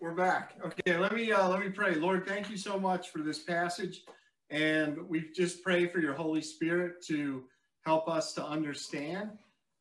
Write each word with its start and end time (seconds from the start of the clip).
we're 0.00 0.14
back. 0.14 0.54
Okay, 0.64 0.96
let 0.96 1.14
me 1.14 1.30
uh, 1.30 1.46
let 1.48 1.60
me 1.60 1.68
pray. 1.68 1.94
Lord, 1.94 2.26
thank 2.26 2.48
you 2.48 2.56
so 2.56 2.80
much 2.80 3.10
for 3.10 3.18
this 3.18 3.38
passage, 3.38 4.02
and 4.48 4.96
we 5.08 5.30
just 5.34 5.62
pray 5.62 5.86
for 5.86 6.00
your 6.00 6.14
Holy 6.14 6.40
Spirit 6.40 7.04
to 7.08 7.44
help 7.84 8.08
us 8.08 8.32
to 8.34 8.44
understand 8.44 9.30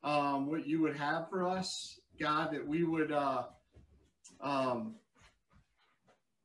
um, 0.03 0.49
what 0.49 0.67
you 0.67 0.81
would 0.81 0.97
have 0.97 1.29
for 1.29 1.47
us, 1.47 1.99
God. 2.19 2.51
That 2.51 2.67
we 2.67 2.83
would 2.83 3.13
uh, 3.13 3.43
um, 4.41 4.95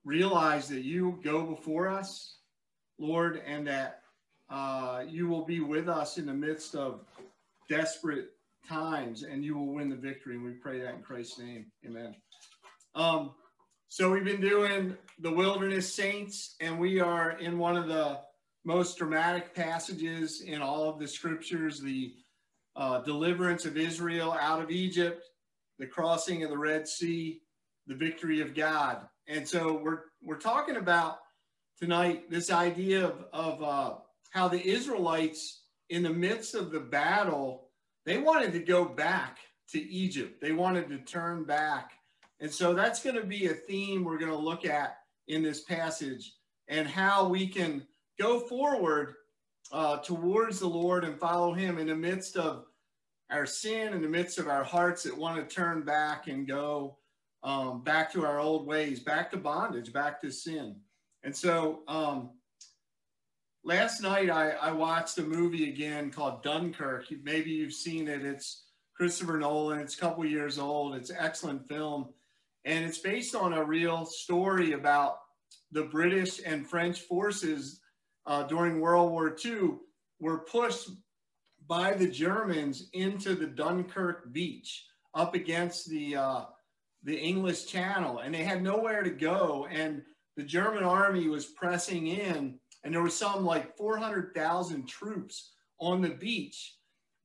realize 0.04 0.68
that 0.68 0.82
you 0.82 1.18
go 1.24 1.42
before 1.42 1.88
us, 1.88 2.36
Lord, 2.98 3.42
and 3.44 3.66
that 3.66 4.02
uh, 4.50 5.02
you 5.08 5.26
will 5.26 5.44
be 5.44 5.58
with 5.58 5.88
us 5.88 6.16
in 6.16 6.26
the 6.26 6.34
midst 6.34 6.76
of 6.76 7.00
desperate 7.68 8.28
times, 8.68 9.24
and 9.24 9.44
you 9.44 9.58
will 9.58 9.74
win 9.74 9.88
the 9.88 9.96
victory. 9.96 10.36
And 10.36 10.44
we 10.44 10.52
pray 10.52 10.78
that 10.78 10.94
in 10.94 11.02
Christ's 11.02 11.40
name, 11.40 11.66
Amen. 11.84 12.14
Um, 12.94 13.32
so 13.94 14.10
we've 14.10 14.24
been 14.24 14.40
doing 14.40 14.96
the 15.20 15.30
wilderness 15.30 15.94
saints, 15.94 16.56
and 16.60 16.80
we 16.80 16.98
are 16.98 17.38
in 17.38 17.60
one 17.60 17.76
of 17.76 17.86
the 17.86 18.18
most 18.64 18.98
dramatic 18.98 19.54
passages 19.54 20.40
in 20.40 20.60
all 20.60 20.88
of 20.88 20.98
the 20.98 21.06
scriptures 21.06 21.78
the 21.78 22.12
uh, 22.74 23.02
deliverance 23.02 23.66
of 23.66 23.76
Israel 23.76 24.36
out 24.40 24.60
of 24.60 24.72
Egypt, 24.72 25.22
the 25.78 25.86
crossing 25.86 26.42
of 26.42 26.50
the 26.50 26.58
Red 26.58 26.88
Sea, 26.88 27.40
the 27.86 27.94
victory 27.94 28.40
of 28.40 28.52
God. 28.52 29.06
And 29.28 29.46
so 29.46 29.80
we're, 29.80 30.00
we're 30.24 30.40
talking 30.40 30.74
about 30.74 31.18
tonight 31.78 32.28
this 32.28 32.50
idea 32.50 33.06
of, 33.06 33.26
of 33.32 33.62
uh, 33.62 33.94
how 34.30 34.48
the 34.48 34.66
Israelites, 34.66 35.66
in 35.88 36.02
the 36.02 36.10
midst 36.10 36.56
of 36.56 36.72
the 36.72 36.80
battle, 36.80 37.68
they 38.06 38.18
wanted 38.18 38.54
to 38.54 38.58
go 38.58 38.84
back 38.84 39.38
to 39.68 39.80
Egypt. 39.80 40.40
They 40.40 40.50
wanted 40.50 40.88
to 40.88 40.98
turn 40.98 41.44
back 41.44 41.92
and 42.40 42.52
so 42.52 42.74
that's 42.74 43.02
going 43.02 43.16
to 43.16 43.24
be 43.24 43.46
a 43.46 43.54
theme 43.54 44.04
we're 44.04 44.18
going 44.18 44.30
to 44.30 44.36
look 44.36 44.64
at 44.64 44.98
in 45.28 45.42
this 45.42 45.62
passage 45.62 46.34
and 46.68 46.86
how 46.86 47.28
we 47.28 47.46
can 47.46 47.86
go 48.18 48.40
forward 48.40 49.14
uh, 49.72 49.98
towards 49.98 50.60
the 50.60 50.66
Lord 50.66 51.04
and 51.04 51.18
follow 51.18 51.52
Him 51.52 51.78
in 51.78 51.86
the 51.86 51.94
midst 51.94 52.36
of 52.36 52.66
our 53.30 53.46
sin, 53.46 53.92
in 53.94 54.02
the 54.02 54.08
midst 54.08 54.38
of 54.38 54.48
our 54.48 54.64
hearts 54.64 55.02
that 55.02 55.16
want 55.16 55.36
to 55.48 55.54
turn 55.54 55.82
back 55.82 56.28
and 56.28 56.46
go 56.46 56.98
um, 57.42 57.82
back 57.82 58.12
to 58.12 58.24
our 58.24 58.38
old 58.38 58.66
ways, 58.66 59.00
back 59.00 59.30
to 59.30 59.36
bondage, 59.36 59.92
back 59.92 60.20
to 60.20 60.30
sin. 60.30 60.76
And 61.22 61.34
so 61.34 61.82
um, 61.88 62.30
last 63.64 64.02
night 64.02 64.30
I, 64.30 64.50
I 64.50 64.72
watched 64.72 65.18
a 65.18 65.22
movie 65.22 65.70
again 65.70 66.10
called 66.10 66.42
Dunkirk. 66.42 67.06
Maybe 67.22 67.50
you've 67.50 67.72
seen 67.72 68.08
it. 68.08 68.24
It's 68.24 68.64
Christopher 68.96 69.38
Nolan. 69.38 69.80
It's 69.80 69.96
a 69.96 70.00
couple 70.00 70.24
years 70.24 70.58
old. 70.58 70.94
It's 70.94 71.10
an 71.10 71.16
excellent 71.18 71.66
film 71.68 72.10
and 72.64 72.84
it's 72.84 72.98
based 72.98 73.34
on 73.34 73.52
a 73.52 73.64
real 73.64 74.04
story 74.06 74.72
about 74.72 75.18
the 75.72 75.84
British 75.84 76.40
and 76.44 76.66
French 76.66 77.00
forces 77.00 77.80
uh, 78.26 78.44
during 78.44 78.80
World 78.80 79.10
War 79.10 79.36
II 79.44 79.72
were 80.20 80.40
pushed 80.40 80.88
by 81.66 81.92
the 81.92 82.08
Germans 82.08 82.88
into 82.92 83.34
the 83.34 83.46
Dunkirk 83.46 84.32
beach 84.32 84.86
up 85.14 85.34
against 85.34 85.88
the 85.88 86.16
uh, 86.16 86.44
the 87.02 87.18
English 87.18 87.66
Channel, 87.66 88.20
and 88.20 88.34
they 88.34 88.42
had 88.42 88.62
nowhere 88.62 89.02
to 89.02 89.10
go. 89.10 89.68
And 89.70 90.02
the 90.36 90.42
German 90.42 90.82
army 90.82 91.28
was 91.28 91.46
pressing 91.46 92.06
in, 92.06 92.58
and 92.82 92.94
there 92.94 93.02
was 93.02 93.16
some 93.16 93.44
like 93.44 93.76
400,000 93.76 94.88
troops 94.88 95.52
on 95.78 96.00
the 96.00 96.10
beach, 96.10 96.76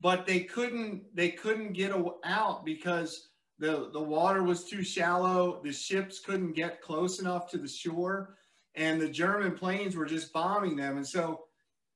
but 0.02 0.26
they 0.26 0.42
couldn't 0.42 1.04
they 1.16 1.30
couldn't 1.30 1.74
get 1.74 1.94
out 2.26 2.66
because 2.66 3.29
the, 3.60 3.90
the 3.92 4.02
water 4.02 4.42
was 4.42 4.64
too 4.64 4.84
shallow. 4.84 5.62
The 5.64 5.74
ships 5.74 6.20
couldn't 6.20 6.54
get 6.54 6.82
close 6.82 7.20
enough 7.20 7.52
to 7.52 7.58
the 7.58 7.68
shore. 7.68 8.36
And 8.76 9.02
the 9.02 9.10
German 9.10 9.54
planes 9.54 9.96
were 9.96 10.06
just 10.06 10.32
bombing 10.32 10.78
them. 10.78 10.96
And 10.96 11.08
so 11.08 11.44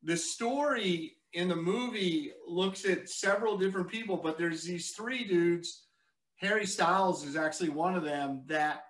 the 0.03 0.17
story 0.17 1.15
in 1.31 1.47
the 1.47 1.55
movie 1.55 2.31
looks 2.45 2.85
at 2.85 3.09
several 3.09 3.57
different 3.57 3.87
people, 3.87 4.17
but 4.17 4.37
there's 4.37 4.63
these 4.63 4.91
three 4.91 5.23
dudes. 5.23 5.85
Harry 6.35 6.65
Styles 6.65 7.25
is 7.25 7.37
actually 7.37 7.69
one 7.69 7.95
of 7.95 8.03
them 8.03 8.43
that 8.47 8.83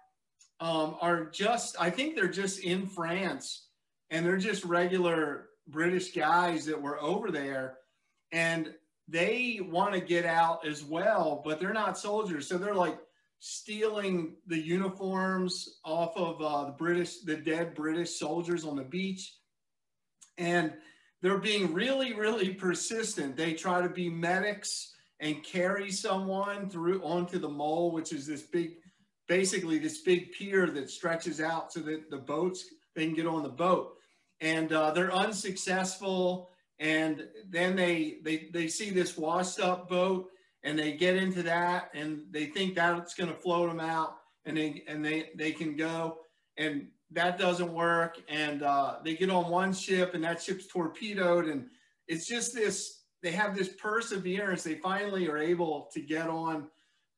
um, 0.59 0.95
are 0.99 1.25
just, 1.25 1.75
I 1.79 1.91
think 1.91 2.15
they're 2.15 2.27
just 2.27 2.59
in 2.59 2.87
France 2.87 3.67
and 4.09 4.25
they're 4.25 4.37
just 4.37 4.65
regular 4.65 5.49
British 5.67 6.13
guys 6.13 6.65
that 6.65 6.81
were 6.81 6.99
over 7.01 7.29
there. 7.29 7.77
And 8.31 8.73
they 9.07 9.59
want 9.61 9.93
to 9.93 9.99
get 9.99 10.25
out 10.25 10.65
as 10.65 10.83
well, 10.83 11.41
but 11.43 11.59
they're 11.59 11.73
not 11.73 11.97
soldiers. 11.97 12.47
So 12.47 12.57
they're 12.57 12.75
like 12.75 12.97
stealing 13.39 14.35
the 14.47 14.57
uniforms 14.57 15.79
off 15.83 16.15
of 16.15 16.41
uh, 16.41 16.65
the 16.65 16.71
British, 16.71 17.19
the 17.19 17.35
dead 17.35 17.75
British 17.75 18.17
soldiers 18.17 18.63
on 18.63 18.77
the 18.77 18.83
beach. 18.83 19.35
And 20.37 20.73
they're 21.21 21.37
being 21.37 21.73
really, 21.73 22.13
really 22.13 22.53
persistent. 22.53 23.35
They 23.35 23.53
try 23.53 23.81
to 23.81 23.89
be 23.89 24.09
medics 24.09 24.93
and 25.19 25.43
carry 25.43 25.91
someone 25.91 26.69
through 26.69 27.01
onto 27.01 27.39
the 27.39 27.49
mole, 27.49 27.91
which 27.91 28.13
is 28.13 28.25
this 28.25 28.43
big, 28.43 28.75
basically 29.27 29.77
this 29.77 30.01
big 30.01 30.31
pier 30.31 30.67
that 30.67 30.89
stretches 30.89 31.39
out 31.39 31.71
so 31.71 31.81
that 31.81 32.09
the 32.09 32.17
boats, 32.17 32.65
they 32.95 33.05
can 33.05 33.13
get 33.13 33.27
on 33.27 33.43
the 33.43 33.49
boat. 33.49 33.95
And 34.41 34.71
uh, 34.71 34.91
they're 34.91 35.13
unsuccessful 35.13 36.49
and 36.83 37.29
then 37.49 37.77
they 37.77 38.17
they 38.23 38.49
they 38.51 38.67
see 38.67 38.89
this 38.89 39.17
washed 39.17 39.61
up 39.61 39.89
boat 39.89 40.29
and 40.65 40.77
they 40.77 40.91
get 40.91 41.15
into 41.15 41.41
that 41.43 41.89
and 41.93 42.23
they 42.29 42.45
think 42.45 42.75
that's 42.75 43.13
going 43.13 43.29
to 43.29 43.39
float 43.39 43.69
them 43.69 43.79
out 43.79 44.17
and 44.45 44.57
they 44.57 44.83
and 44.87 45.03
they 45.03 45.29
they 45.35 45.53
can 45.53 45.77
go. 45.77 46.17
And 46.57 46.89
that 47.11 47.39
doesn't 47.39 47.71
work. 47.73 48.17
And 48.27 48.63
uh, 48.63 48.97
they 49.03 49.15
get 49.15 49.29
on 49.29 49.49
one 49.49 49.73
ship 49.73 50.13
and 50.13 50.23
that 50.25 50.41
ship's 50.41 50.67
torpedoed. 50.67 51.45
And 51.45 51.67
it's 52.09 52.27
just 52.27 52.53
this 52.53 53.03
they 53.21 53.31
have 53.31 53.55
this 53.55 53.69
perseverance. 53.69 54.63
They 54.63 54.75
finally 54.75 55.29
are 55.29 55.37
able 55.37 55.89
to 55.93 56.01
get 56.01 56.27
on 56.29 56.67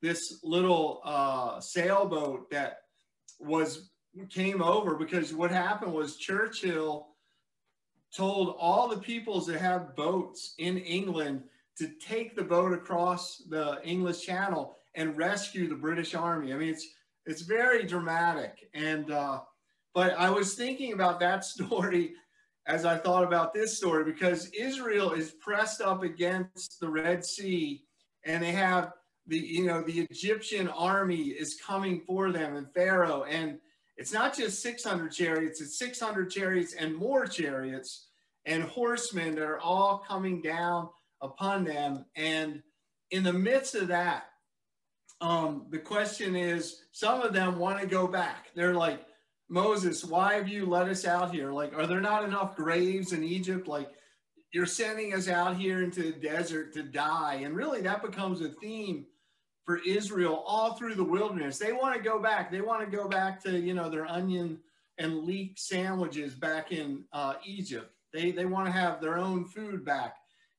this 0.03 0.41
little 0.43 1.01
uh, 1.03 1.59
sailboat 1.59 2.51
that 2.51 2.81
was 3.39 3.89
came 4.29 4.61
over 4.61 4.95
because 4.95 5.33
what 5.33 5.49
happened 5.49 5.91
was 5.91 6.17
churchill 6.17 7.14
told 8.15 8.55
all 8.57 8.87
the 8.87 8.97
peoples 8.97 9.45
that 9.47 9.59
have 9.59 9.95
boats 9.95 10.55
in 10.57 10.77
England 10.77 11.43
to 11.77 11.89
take 11.99 12.35
the 12.35 12.43
boat 12.43 12.71
across 12.71 13.43
the 13.49 13.79
English 13.83 14.25
Channel 14.25 14.77
and 14.95 15.17
rescue 15.17 15.67
the 15.67 15.75
British 15.75 16.15
Army. 16.15 16.53
I 16.53 16.57
mean, 16.57 16.69
it's 16.69 16.87
it's 17.25 17.41
very 17.41 17.83
dramatic. 17.85 18.69
And 18.73 19.11
uh, 19.11 19.41
but 19.93 20.13
I 20.17 20.29
was 20.29 20.53
thinking 20.53 20.93
about 20.93 21.19
that 21.19 21.43
story 21.53 22.13
as 22.67 22.85
I 22.85 22.97
thought 22.97 23.23
about 23.23 23.53
this 23.53 23.77
story 23.77 24.03
because 24.03 24.49
Israel 24.49 25.11
is 25.11 25.31
pressed 25.31 25.81
up 25.81 26.01
against 26.01 26.79
the 26.79 26.89
Red 26.89 27.23
Sea, 27.23 27.83
and 28.23 28.41
they 28.41 28.51
have 28.53 28.93
the 29.27 29.37
you 29.37 29.65
know 29.65 29.81
the 29.81 30.01
Egyptian 30.09 30.69
army 30.69 31.23
is 31.23 31.59
coming 31.65 32.01
for 32.07 32.31
them 32.31 32.55
and 32.55 32.71
Pharaoh 32.73 33.23
and 33.23 33.59
it's 33.97 34.11
not 34.11 34.35
just 34.35 34.61
600 34.61 35.09
chariots, 35.11 35.61
it's 35.61 35.79
600 35.79 36.29
chariots 36.29 36.73
and 36.73 36.93
more 36.93 37.25
chariots 37.25 38.04
and 38.45 38.63
horsemen 38.63 39.35
that 39.35 39.43
are 39.43 39.59
all 39.59 40.03
coming 40.07 40.41
down 40.41 40.89
upon 41.21 41.63
them. 41.63 42.05
And 42.15 42.61
in 43.11 43.23
the 43.23 43.33
midst 43.33 43.75
of 43.75 43.87
that, 43.87 44.25
um, 45.21 45.67
the 45.69 45.79
question 45.79 46.35
is 46.35 46.83
some 46.91 47.21
of 47.21 47.33
them 47.33 47.57
want 47.57 47.79
to 47.79 47.87
go 47.87 48.07
back. 48.07 48.47
They're 48.55 48.75
like, 48.75 49.05
Moses, 49.49 50.03
why 50.03 50.35
have 50.35 50.47
you 50.47 50.65
let 50.65 50.87
us 50.87 51.05
out 51.05 51.33
here? 51.33 51.51
Like, 51.51 51.73
are 51.77 51.87
there 51.87 52.01
not 52.01 52.23
enough 52.23 52.55
graves 52.55 53.13
in 53.13 53.23
Egypt? 53.23 53.67
Like, 53.67 53.89
you're 54.51 54.65
sending 54.65 55.13
us 55.13 55.27
out 55.27 55.57
here 55.57 55.83
into 55.83 56.03
the 56.03 56.19
desert 56.19 56.73
to 56.73 56.83
die. 56.83 57.41
And 57.43 57.55
really, 57.55 57.81
that 57.81 58.01
becomes 58.01 58.41
a 58.41 58.49
theme 58.49 59.05
for 59.65 59.79
Israel 59.85 60.43
all 60.47 60.73
through 60.73 60.95
the 60.95 61.03
wilderness. 61.03 61.57
They 61.57 61.73
want 61.73 61.95
to 61.95 62.01
go 62.01 62.19
back. 62.19 62.51
They 62.51 62.61
want 62.61 62.89
to 62.89 62.97
go 62.97 63.07
back 63.07 63.41
to, 63.43 63.59
you 63.59 63.73
know, 63.73 63.89
their 63.89 64.05
onion 64.05 64.59
and 64.97 65.23
leek 65.23 65.57
sandwiches 65.57 66.35
back 66.35 66.71
in 66.71 67.03
uh, 67.11 67.35
Egypt. 67.43 67.91
They, 68.15 68.31
they 68.31 68.45
want 68.45 68.65
to 68.67 68.71
have 68.71 69.01
their 69.01 69.17
own 69.17 69.43
food 69.43 69.83
back. 69.83 70.15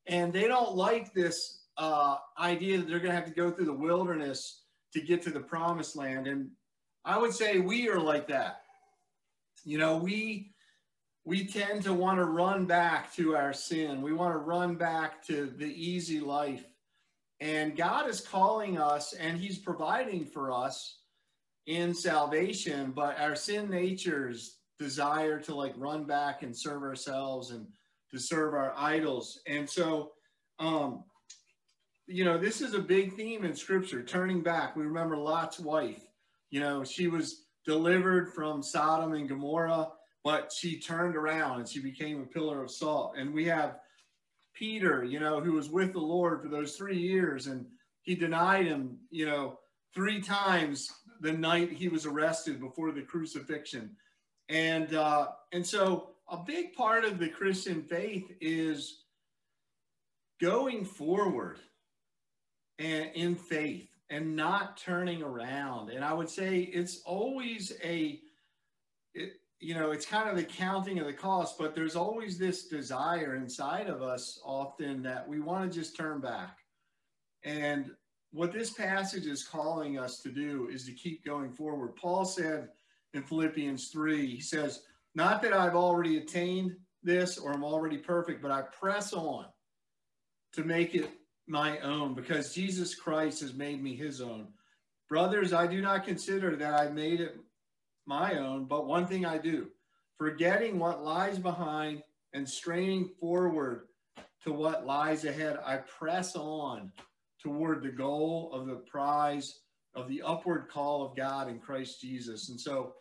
And 0.06 0.30
they 0.32 0.46
don't 0.46 0.76
like 0.76 1.14
this 1.14 1.62
uh, 1.78 2.16
idea 2.38 2.78
that 2.78 2.86
they're 2.86 2.98
going 2.98 3.10
to 3.10 3.16
have 3.16 3.26
to 3.26 3.34
go 3.34 3.50
through 3.50 3.64
the 3.64 3.72
wilderness 3.72 4.62
to 4.92 5.00
get 5.00 5.22
to 5.22 5.30
the 5.30 5.40
promised 5.40 5.96
land. 5.96 6.26
And 6.26 6.50
I 7.04 7.18
would 7.18 7.32
say 7.32 7.58
we 7.58 7.88
are 7.88 7.98
like 7.98 8.28
that. 8.28 8.60
You 9.64 9.78
know, 9.78 9.96
we 9.96 10.52
we 11.24 11.44
tend 11.44 11.82
to 11.82 11.92
want 11.92 12.18
to 12.18 12.24
run 12.24 12.66
back 12.66 13.12
to 13.14 13.34
our 13.34 13.52
sin. 13.52 14.00
We 14.00 14.12
want 14.12 14.32
to 14.34 14.38
run 14.38 14.76
back 14.76 15.26
to 15.26 15.46
the 15.46 15.66
easy 15.66 16.20
life. 16.20 16.64
And 17.40 17.76
God 17.76 18.08
is 18.08 18.20
calling 18.20 18.78
us 18.78 19.12
and 19.12 19.36
He's 19.36 19.58
providing 19.58 20.24
for 20.24 20.52
us 20.52 20.98
in 21.66 21.94
salvation, 21.94 22.92
but 22.92 23.18
our 23.18 23.34
sin 23.34 23.68
natures 23.68 24.58
desire 24.78 25.40
to 25.40 25.54
like 25.54 25.74
run 25.76 26.04
back 26.04 26.42
and 26.42 26.56
serve 26.56 26.82
ourselves 26.82 27.50
and 27.50 27.66
to 28.10 28.18
serve 28.18 28.54
our 28.54 28.72
idols. 28.76 29.40
And 29.46 29.68
so, 29.68 30.12
um, 30.58 31.04
you 32.06 32.24
know, 32.24 32.38
this 32.38 32.60
is 32.60 32.74
a 32.74 32.78
big 32.78 33.16
theme 33.16 33.44
in 33.44 33.54
scripture, 33.54 34.02
turning 34.02 34.42
back. 34.42 34.76
We 34.76 34.84
remember 34.84 35.16
Lot's 35.16 35.58
wife, 35.58 36.02
you 36.50 36.60
know, 36.60 36.84
she 36.84 37.08
was 37.08 37.46
delivered 37.64 38.32
from 38.32 38.62
Sodom 38.62 39.14
and 39.14 39.28
Gomorrah, 39.28 39.88
but 40.22 40.52
she 40.52 40.78
turned 40.78 41.16
around 41.16 41.60
and 41.60 41.68
she 41.68 41.80
became 41.80 42.22
a 42.22 42.26
pillar 42.26 42.62
of 42.62 42.70
salt. 42.70 43.14
And 43.18 43.34
we 43.34 43.44
have 43.46 43.78
Peter, 44.54 45.04
you 45.04 45.20
know, 45.20 45.40
who 45.40 45.52
was 45.52 45.68
with 45.68 45.92
the 45.92 45.98
Lord 45.98 46.42
for 46.42 46.48
those 46.48 46.76
three 46.76 46.98
years 46.98 47.48
and 47.48 47.66
he 48.02 48.14
denied 48.14 48.66
him, 48.66 48.98
you 49.10 49.26
know, 49.26 49.58
three 49.94 50.20
times 50.20 50.90
the 51.20 51.32
night 51.32 51.72
he 51.72 51.88
was 51.88 52.06
arrested 52.06 52.60
before 52.60 52.92
the 52.92 53.02
crucifixion. 53.02 53.96
And 54.48 54.94
uh, 54.94 55.28
and 55.52 55.66
so 55.66 56.10
a 56.28 56.36
big 56.36 56.74
part 56.74 57.04
of 57.04 57.18
the 57.18 57.28
Christian 57.28 57.82
faith 57.82 58.30
is 58.40 59.02
going 60.40 60.84
forward 60.84 61.58
and 62.78 63.10
in 63.14 63.34
faith 63.34 63.88
and 64.10 64.36
not 64.36 64.76
turning 64.76 65.22
around. 65.22 65.90
And 65.90 66.04
I 66.04 66.12
would 66.12 66.28
say 66.28 66.60
it's 66.60 67.00
always 67.04 67.72
a, 67.82 68.20
it, 69.14 69.32
you 69.60 69.74
know, 69.74 69.90
it's 69.90 70.06
kind 70.06 70.28
of 70.28 70.36
the 70.36 70.44
counting 70.44 70.98
of 70.98 71.06
the 71.06 71.12
cost, 71.12 71.58
but 71.58 71.74
there's 71.74 71.96
always 71.96 72.38
this 72.38 72.68
desire 72.68 73.34
inside 73.34 73.88
of 73.88 74.02
us 74.02 74.40
often 74.44 75.02
that 75.02 75.26
we 75.26 75.40
want 75.40 75.70
to 75.70 75.78
just 75.78 75.96
turn 75.96 76.20
back. 76.20 76.58
And 77.42 77.90
what 78.32 78.52
this 78.52 78.70
passage 78.70 79.26
is 79.26 79.42
calling 79.42 79.98
us 79.98 80.20
to 80.20 80.30
do 80.30 80.68
is 80.70 80.84
to 80.86 80.92
keep 80.92 81.24
going 81.24 81.50
forward. 81.50 81.96
Paul 81.96 82.24
said 82.24 82.68
in 83.16 83.22
Philippians 83.22 83.88
3, 83.88 84.26
he 84.26 84.40
says, 84.40 84.82
Not 85.14 85.42
that 85.42 85.52
I've 85.52 85.74
already 85.74 86.18
attained 86.18 86.76
this 87.02 87.38
or 87.38 87.52
I'm 87.52 87.64
already 87.64 87.98
perfect, 87.98 88.42
but 88.42 88.50
I 88.50 88.62
press 88.62 89.12
on 89.12 89.46
to 90.52 90.64
make 90.64 90.94
it 90.94 91.10
my 91.48 91.78
own 91.80 92.14
because 92.14 92.54
Jesus 92.54 92.94
Christ 92.94 93.40
has 93.40 93.54
made 93.54 93.82
me 93.82 93.94
his 93.94 94.20
own. 94.20 94.48
Brothers, 95.08 95.52
I 95.52 95.66
do 95.66 95.80
not 95.80 96.04
consider 96.04 96.56
that 96.56 96.74
I 96.74 96.88
made 96.88 97.20
it 97.20 97.36
my 98.06 98.38
own, 98.38 98.66
but 98.66 98.86
one 98.86 99.06
thing 99.06 99.24
I 99.24 99.38
do, 99.38 99.68
forgetting 100.18 100.78
what 100.78 101.04
lies 101.04 101.38
behind 101.38 102.02
and 102.32 102.48
straining 102.48 103.10
forward 103.20 103.86
to 104.42 104.52
what 104.52 104.86
lies 104.86 105.24
ahead, 105.24 105.58
I 105.64 105.76
press 105.76 106.36
on 106.36 106.92
toward 107.40 107.82
the 107.82 107.90
goal 107.90 108.50
of 108.52 108.66
the 108.66 108.76
prize 108.76 109.60
of 109.94 110.08
the 110.08 110.22
upward 110.22 110.68
call 110.68 111.04
of 111.04 111.16
God 111.16 111.48
in 111.48 111.58
Christ 111.58 112.00
Jesus. 112.00 112.50
And 112.50 112.60
so 112.60 112.94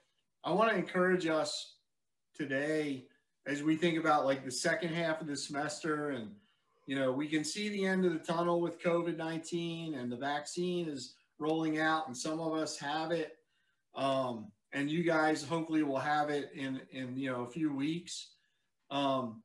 I 0.45 0.51
want 0.51 0.69
to 0.69 0.77
encourage 0.77 1.25
us 1.25 1.73
today 2.35 3.07
as 3.47 3.63
we 3.63 3.75
think 3.75 3.97
about 3.97 4.25
like 4.25 4.45
the 4.45 4.51
second 4.51 4.89
half 4.89 5.19
of 5.19 5.25
the 5.27 5.35
semester 5.35 6.11
and 6.11 6.29
you 6.87 6.95
know, 6.95 7.11
we 7.11 7.27
can 7.27 7.43
see 7.43 7.69
the 7.69 7.83
end 7.83 8.05
of 8.05 8.13
the 8.13 8.19
tunnel 8.19 8.61
with 8.61 8.79
COVID 8.79 9.17
19 9.17 9.95
and 9.95 10.11
the 10.11 10.15
vaccine 10.15 10.87
is 10.87 11.15
rolling 11.39 11.79
out, 11.79 12.05
and 12.05 12.15
some 12.15 12.39
of 12.39 12.53
us 12.53 12.77
have 12.77 13.09
it. 13.09 13.37
Um, 13.95 14.51
and 14.71 14.89
you 14.89 15.03
guys 15.03 15.43
hopefully 15.43 15.81
will 15.81 15.97
have 15.97 16.29
it 16.29 16.51
in, 16.53 16.79
in 16.91 17.17
you 17.17 17.31
know, 17.31 17.41
a 17.41 17.49
few 17.49 17.73
weeks. 17.73 18.33
Um, 18.91 19.41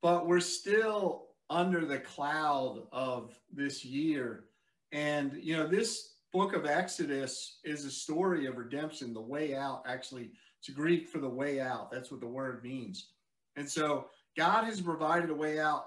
but 0.00 0.28
we're 0.28 0.38
still 0.38 1.26
under 1.48 1.84
the 1.84 1.98
cloud 1.98 2.84
of 2.92 3.34
this 3.52 3.84
year. 3.84 4.44
And, 4.92 5.32
you 5.42 5.56
know, 5.56 5.66
this 5.66 6.14
book 6.32 6.54
of 6.54 6.66
Exodus 6.66 7.58
is 7.64 7.84
a 7.84 7.90
story 7.90 8.46
of 8.46 8.56
redemption, 8.56 9.12
the 9.12 9.20
way 9.20 9.54
out. 9.54 9.82
Actually, 9.86 10.30
it's 10.58 10.68
Greek 10.70 11.08
for 11.08 11.18
the 11.18 11.28
way 11.28 11.60
out. 11.60 11.90
That's 11.90 12.10
what 12.10 12.20
the 12.20 12.26
word 12.26 12.62
means. 12.62 13.08
And 13.56 13.68
so 13.68 14.06
God 14.36 14.64
has 14.64 14.80
provided 14.80 15.30
a 15.30 15.34
way 15.34 15.58
out 15.58 15.86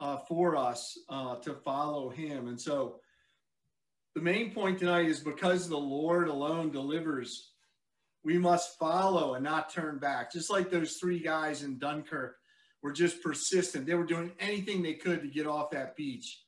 uh, 0.00 0.18
for 0.28 0.56
us 0.56 0.98
uh, 1.08 1.36
to 1.36 1.54
follow 1.54 2.10
him. 2.10 2.48
And 2.48 2.60
so 2.60 2.96
the 4.14 4.20
main 4.20 4.52
point 4.52 4.78
tonight 4.78 5.06
is 5.06 5.20
because 5.20 5.68
the 5.68 5.76
Lord 5.76 6.28
alone 6.28 6.70
delivers, 6.70 7.50
we 8.24 8.38
must 8.38 8.78
follow 8.78 9.34
and 9.34 9.44
not 9.44 9.72
turn 9.72 9.98
back. 9.98 10.32
Just 10.32 10.50
like 10.50 10.70
those 10.70 10.94
three 10.94 11.20
guys 11.20 11.62
in 11.62 11.78
Dunkirk 11.78 12.36
were 12.82 12.92
just 12.92 13.22
persistent. 13.22 13.86
They 13.86 13.94
were 13.94 14.04
doing 14.04 14.32
anything 14.40 14.82
they 14.82 14.94
could 14.94 15.22
to 15.22 15.28
get 15.28 15.46
off 15.46 15.70
that 15.70 15.96
beach. 15.96 16.43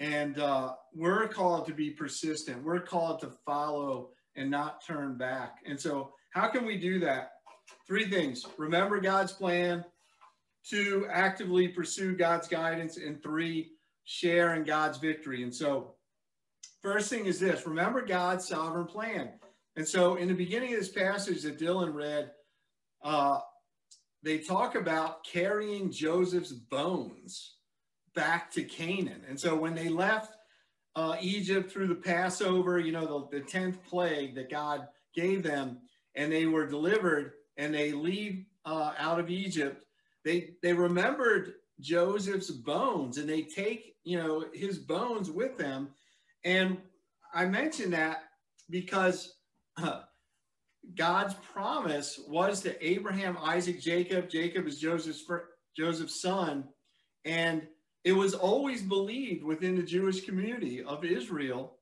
And 0.00 0.38
uh, 0.38 0.74
we're 0.94 1.28
called 1.28 1.66
to 1.66 1.74
be 1.74 1.90
persistent. 1.90 2.64
We're 2.64 2.80
called 2.80 3.20
to 3.20 3.30
follow 3.46 4.10
and 4.36 4.50
not 4.50 4.84
turn 4.84 5.16
back. 5.16 5.58
And 5.66 5.80
so, 5.80 6.12
how 6.30 6.48
can 6.48 6.64
we 6.64 6.78
do 6.78 6.98
that? 7.00 7.32
Three 7.86 8.08
things 8.08 8.46
remember 8.56 9.00
God's 9.00 9.32
plan, 9.32 9.84
two, 10.68 11.06
actively 11.10 11.68
pursue 11.68 12.16
God's 12.16 12.48
guidance, 12.48 12.96
and 12.96 13.22
three, 13.22 13.72
share 14.04 14.54
in 14.54 14.64
God's 14.64 14.98
victory. 14.98 15.42
And 15.42 15.54
so, 15.54 15.94
first 16.82 17.10
thing 17.10 17.26
is 17.26 17.38
this 17.38 17.66
remember 17.66 18.04
God's 18.04 18.48
sovereign 18.48 18.86
plan. 18.86 19.30
And 19.76 19.86
so, 19.86 20.16
in 20.16 20.28
the 20.28 20.34
beginning 20.34 20.72
of 20.72 20.80
this 20.80 20.90
passage 20.90 21.42
that 21.42 21.58
Dylan 21.58 21.94
read, 21.94 22.30
uh, 23.04 23.38
they 24.22 24.38
talk 24.38 24.74
about 24.74 25.24
carrying 25.24 25.90
Joseph's 25.90 26.52
bones 26.52 27.56
back 28.14 28.50
to 28.52 28.62
Canaan. 28.62 29.22
And 29.28 29.38
so, 29.38 29.56
when 29.56 29.74
they 29.74 29.88
left 29.88 30.34
uh, 30.96 31.16
Egypt 31.20 31.70
through 31.70 31.88
the 31.88 31.94
Passover, 31.94 32.78
you 32.78 32.92
know, 32.92 33.28
the, 33.30 33.38
the 33.38 33.44
10th 33.44 33.82
plague 33.88 34.34
that 34.34 34.50
God 34.50 34.86
gave 35.14 35.42
them, 35.42 35.78
and 36.14 36.30
they 36.30 36.46
were 36.46 36.66
delivered 36.66 37.32
and 37.56 37.72
they 37.72 37.92
leave 37.92 38.44
uh, 38.64 38.92
out 38.98 39.18
of 39.18 39.30
Egypt, 39.30 39.84
they 40.24 40.50
they 40.62 40.72
remembered 40.72 41.54
Joseph's 41.80 42.50
bones 42.50 43.18
and 43.18 43.28
they 43.28 43.42
take, 43.42 43.96
you 44.04 44.18
know, 44.18 44.44
his 44.52 44.78
bones 44.78 45.30
with 45.30 45.56
them. 45.56 45.88
And 46.44 46.78
I 47.34 47.46
mention 47.46 47.90
that 47.90 48.24
because 48.70 49.34
uh, 49.76 50.02
God's 50.96 51.34
promise 51.52 52.20
was 52.28 52.60
to 52.62 52.86
Abraham, 52.86 53.38
Isaac, 53.40 53.80
Jacob. 53.80 54.28
Jacob 54.28 54.66
is 54.66 54.78
Joseph's 54.78 55.24
Joseph's 55.76 56.20
son, 56.20 56.68
and 57.24 57.66
it 58.04 58.12
was 58.12 58.34
always 58.34 58.82
believed 58.82 59.44
within 59.44 59.76
the 59.76 59.82
Jewish 59.82 60.24
community 60.24 60.82
of 60.82 61.04
Israel 61.04 61.76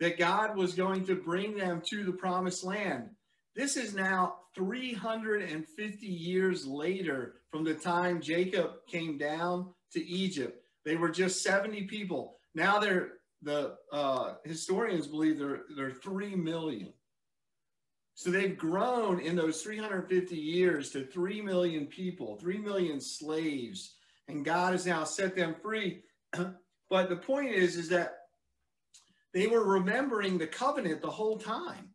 that 0.00 0.18
God 0.18 0.56
was 0.56 0.74
going 0.74 1.06
to 1.06 1.14
bring 1.14 1.56
them 1.56 1.82
to 1.86 2.04
the 2.04 2.12
promised 2.12 2.64
land. 2.64 3.10
This 3.54 3.76
is 3.76 3.94
now 3.94 4.36
350 4.54 6.06
years 6.06 6.66
later 6.66 7.36
from 7.50 7.64
the 7.64 7.74
time 7.74 8.20
Jacob 8.20 8.72
came 8.88 9.16
down 9.16 9.72
to 9.92 10.04
Egypt. 10.04 10.60
They 10.84 10.96
were 10.96 11.10
just 11.10 11.42
70 11.42 11.84
people. 11.84 12.36
Now 12.54 12.78
they're 12.78 13.12
the 13.42 13.76
uh, 13.92 14.34
historians 14.44 15.06
believe 15.06 15.38
they're 15.38 15.62
they're 15.76 15.92
three 15.92 16.34
million. 16.34 16.92
So 18.14 18.30
they've 18.30 18.56
grown 18.56 19.20
in 19.20 19.36
those 19.36 19.60
350 19.62 20.36
years 20.36 20.90
to 20.90 21.04
three 21.04 21.42
million 21.42 21.86
people, 21.86 22.36
three 22.36 22.58
million 22.58 23.00
slaves, 23.00 23.94
and 24.28 24.44
God 24.44 24.72
has 24.72 24.86
now 24.86 25.04
set 25.04 25.34
them 25.34 25.54
free. 25.62 26.02
but 26.90 27.08
the 27.08 27.16
point 27.16 27.50
is, 27.50 27.76
is 27.76 27.88
that 27.90 28.16
they 29.32 29.46
were 29.46 29.64
remembering 29.64 30.38
the 30.38 30.46
covenant 30.46 31.02
the 31.02 31.10
whole 31.10 31.38
time. 31.38 31.90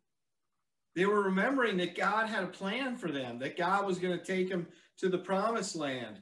They 0.94 1.06
were 1.06 1.22
remembering 1.22 1.76
that 1.78 1.96
God 1.96 2.28
had 2.28 2.44
a 2.44 2.48
plan 2.48 2.96
for 2.96 3.10
them, 3.10 3.38
that 3.38 3.56
God 3.56 3.86
was 3.86 3.98
going 3.98 4.18
to 4.18 4.24
take 4.24 4.48
them 4.48 4.66
to 4.98 5.08
the 5.08 5.18
promised 5.18 5.76
land. 5.76 6.20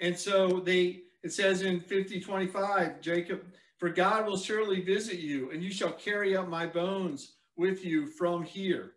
And 0.00 0.18
so 0.18 0.60
they, 0.60 1.02
it 1.22 1.32
says 1.32 1.62
in 1.62 1.80
50, 1.80 2.20
25, 2.20 3.00
Jacob, 3.00 3.42
for 3.78 3.88
God 3.88 4.26
will 4.26 4.36
surely 4.36 4.80
visit 4.80 5.20
you, 5.20 5.50
and 5.50 5.62
you 5.62 5.70
shall 5.70 5.92
carry 5.92 6.36
up 6.36 6.48
my 6.48 6.66
bones 6.66 7.36
with 7.56 7.84
you 7.84 8.06
from 8.06 8.42
here. 8.42 8.92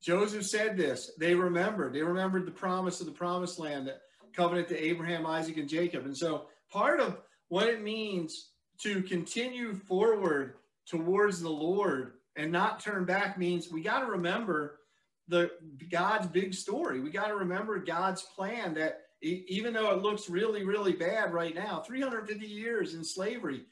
Joseph 0.00 0.44
said 0.44 0.76
this. 0.76 1.12
They 1.18 1.34
remembered. 1.34 1.94
They 1.94 2.02
remembered 2.02 2.46
the 2.46 2.52
promise 2.52 3.00
of 3.00 3.06
the 3.06 3.12
promised 3.12 3.58
land, 3.58 3.88
that 3.88 4.02
covenant 4.34 4.68
to 4.68 4.84
Abraham, 4.84 5.26
Isaac, 5.26 5.56
and 5.56 5.68
Jacob. 5.68 6.04
And 6.04 6.16
so 6.16 6.46
part 6.70 7.00
of 7.00 7.18
what 7.48 7.68
it 7.68 7.82
means 7.82 8.50
to 8.82 9.02
continue 9.02 9.74
forward 9.74 10.54
towards 10.86 11.40
the 11.40 11.50
Lord 11.50 12.14
and 12.36 12.50
not 12.50 12.80
turn 12.80 13.04
back 13.04 13.38
means 13.38 13.70
we 13.70 13.82
got 13.82 14.00
to 14.00 14.06
remember 14.06 14.80
the 15.28 15.50
God's 15.90 16.26
big 16.26 16.54
story. 16.54 17.00
We 17.00 17.10
got 17.10 17.28
to 17.28 17.36
remember 17.36 17.78
God's 17.78 18.22
plan 18.22 18.74
that 18.74 19.02
even 19.22 19.72
though 19.72 19.90
it 19.92 20.02
looks 20.02 20.28
really, 20.28 20.64
really 20.64 20.92
bad 20.92 21.32
right 21.32 21.54
now, 21.54 21.80
350 21.80 22.46
years 22.46 22.94
in 22.94 23.02
slavery, 23.02 23.62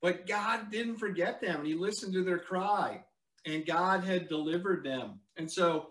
but 0.00 0.26
God 0.26 0.70
didn't 0.70 0.96
forget 0.96 1.40
them. 1.40 1.58
And 1.58 1.66
he 1.66 1.74
listened 1.74 2.14
to 2.14 2.24
their 2.24 2.38
cry 2.38 3.02
and 3.44 3.66
God 3.66 4.04
had 4.04 4.28
delivered 4.28 4.84
them. 4.84 5.20
And 5.36 5.50
so 5.50 5.88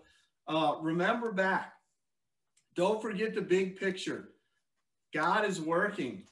uh, 0.48 0.74
remember 0.80 1.32
back. 1.32 1.72
Don't 2.76 3.00
forget 3.00 3.34
the 3.34 3.42
big 3.42 3.78
picture. 3.78 4.30
God 5.12 5.44
is 5.44 5.60
working. 5.60 6.24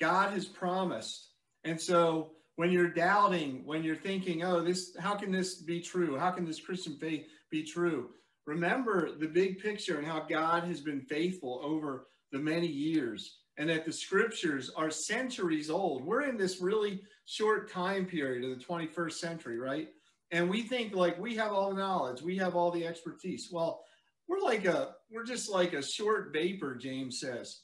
God 0.00 0.32
has 0.32 0.46
promised. 0.46 1.30
And 1.62 1.80
so 1.80 2.32
when 2.56 2.70
you're 2.70 2.88
doubting, 2.88 3.62
when 3.64 3.84
you're 3.84 3.96
thinking, 3.96 4.44
oh, 4.44 4.62
this, 4.62 4.96
how 4.98 5.14
can 5.14 5.30
this 5.30 5.62
be 5.62 5.80
true? 5.80 6.18
How 6.18 6.30
can 6.30 6.44
this 6.44 6.60
Christian 6.60 6.96
faith 6.96 7.26
be 7.50 7.64
true? 7.64 8.10
Remember 8.46 9.16
the 9.16 9.28
big 9.28 9.60
picture 9.60 9.98
and 9.98 10.06
how 10.06 10.26
God 10.28 10.64
has 10.64 10.80
been 10.80 11.00
faithful 11.00 11.60
over 11.62 12.08
the 12.32 12.38
many 12.38 12.66
years 12.66 13.38
and 13.56 13.70
that 13.70 13.86
the 13.86 13.92
scriptures 13.92 14.70
are 14.76 14.90
centuries 14.90 15.70
old. 15.70 16.04
We're 16.04 16.28
in 16.28 16.36
this 16.36 16.60
really 16.60 17.02
short 17.24 17.70
time 17.70 18.04
period 18.04 18.44
of 18.44 18.58
the 18.58 18.64
21st 18.64 19.12
century, 19.12 19.58
right? 19.58 19.88
and 20.34 20.50
we 20.50 20.62
think 20.62 20.94
like 20.94 21.16
we 21.18 21.36
have 21.36 21.52
all 21.52 21.70
the 21.70 21.76
knowledge, 21.76 22.20
we 22.20 22.36
have 22.38 22.56
all 22.56 22.72
the 22.72 22.84
expertise. 22.84 23.48
Well, 23.52 23.84
we're 24.28 24.40
like 24.40 24.64
a 24.64 24.94
we're 25.10 25.24
just 25.24 25.50
like 25.50 25.72
a 25.72 25.82
short 25.82 26.32
vapor, 26.32 26.76
James 26.76 27.20
says. 27.20 27.60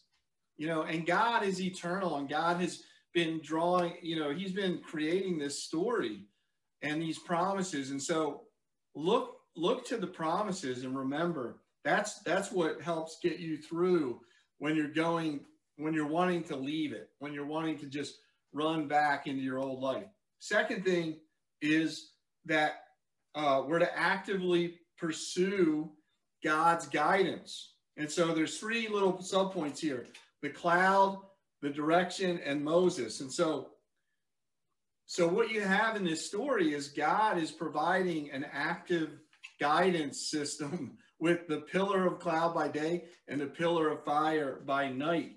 You 0.57 0.67
know, 0.67 0.83
and 0.83 1.07
God 1.07 1.43
is 1.43 1.61
eternal 1.61 2.17
and 2.17 2.29
God 2.29 2.61
has 2.61 2.83
been 3.14 3.40
drawing, 3.43 3.95
you 4.02 4.19
know, 4.19 4.31
he's 4.31 4.52
been 4.52 4.81
creating 4.85 5.38
this 5.38 5.62
story 5.62 6.26
and 6.83 7.00
these 7.00 7.19
promises. 7.19 7.90
And 7.90 8.02
so 8.02 8.43
look 8.95 9.37
look 9.57 9.87
to 9.87 9.97
the 9.97 10.07
promises 10.07 10.85
and 10.85 10.97
remember 10.97 11.61
that's 11.85 12.21
that's 12.23 12.52
what 12.52 12.81
helps 12.81 13.19
get 13.23 13.38
you 13.38 13.57
through 13.57 14.21
when 14.59 14.76
you're 14.76 14.88
going 14.88 15.40
when 15.76 15.95
you're 15.95 16.07
wanting 16.07 16.45
to 16.45 16.57
leave 16.57 16.93
it, 16.93 17.09
when 17.21 17.33
you're 17.33 17.47
wanting 17.47 17.79
to 17.79 17.87
just 17.87 18.19
run 18.52 18.87
back 18.87 19.26
into 19.26 19.43
your 19.43 19.59
old 19.59 19.81
life. 19.81 20.05
Second 20.40 20.85
thing 20.85 21.17
is 21.62 22.11
that 22.45 22.83
uh, 23.35 23.62
we're 23.67 23.79
to 23.79 23.99
actively 23.99 24.79
pursue 24.99 25.90
God's 26.42 26.87
guidance. 26.87 27.75
And 27.97 28.11
so 28.11 28.35
there's 28.35 28.59
three 28.59 28.88
little 28.88 29.14
subpoints 29.14 29.78
here 29.78 30.06
the 30.42 30.49
cloud, 30.49 31.18
the 31.61 31.70
direction, 31.70 32.40
and 32.44 32.64
Moses. 32.64 33.20
And 33.20 33.30
so, 33.30 33.73
so 35.06 35.28
what 35.28 35.50
you 35.50 35.61
have 35.61 35.97
in 35.97 36.04
this 36.04 36.26
story 36.26 36.73
is 36.73 36.88
God 36.88 37.37
is 37.37 37.50
providing 37.50 38.30
an 38.30 38.47
active 38.52 39.11
guidance 39.61 40.30
system 40.30 40.97
with 41.20 41.47
the 41.49 41.59
pillar 41.59 42.06
of 42.06 42.18
cloud 42.18 42.54
by 42.54 42.68
day 42.68 43.04
and 43.28 43.40
the 43.40 43.47
pillar 43.47 43.88
of 43.90 44.04
fire 44.04 44.61
by 44.64 44.88
night. 44.88 45.37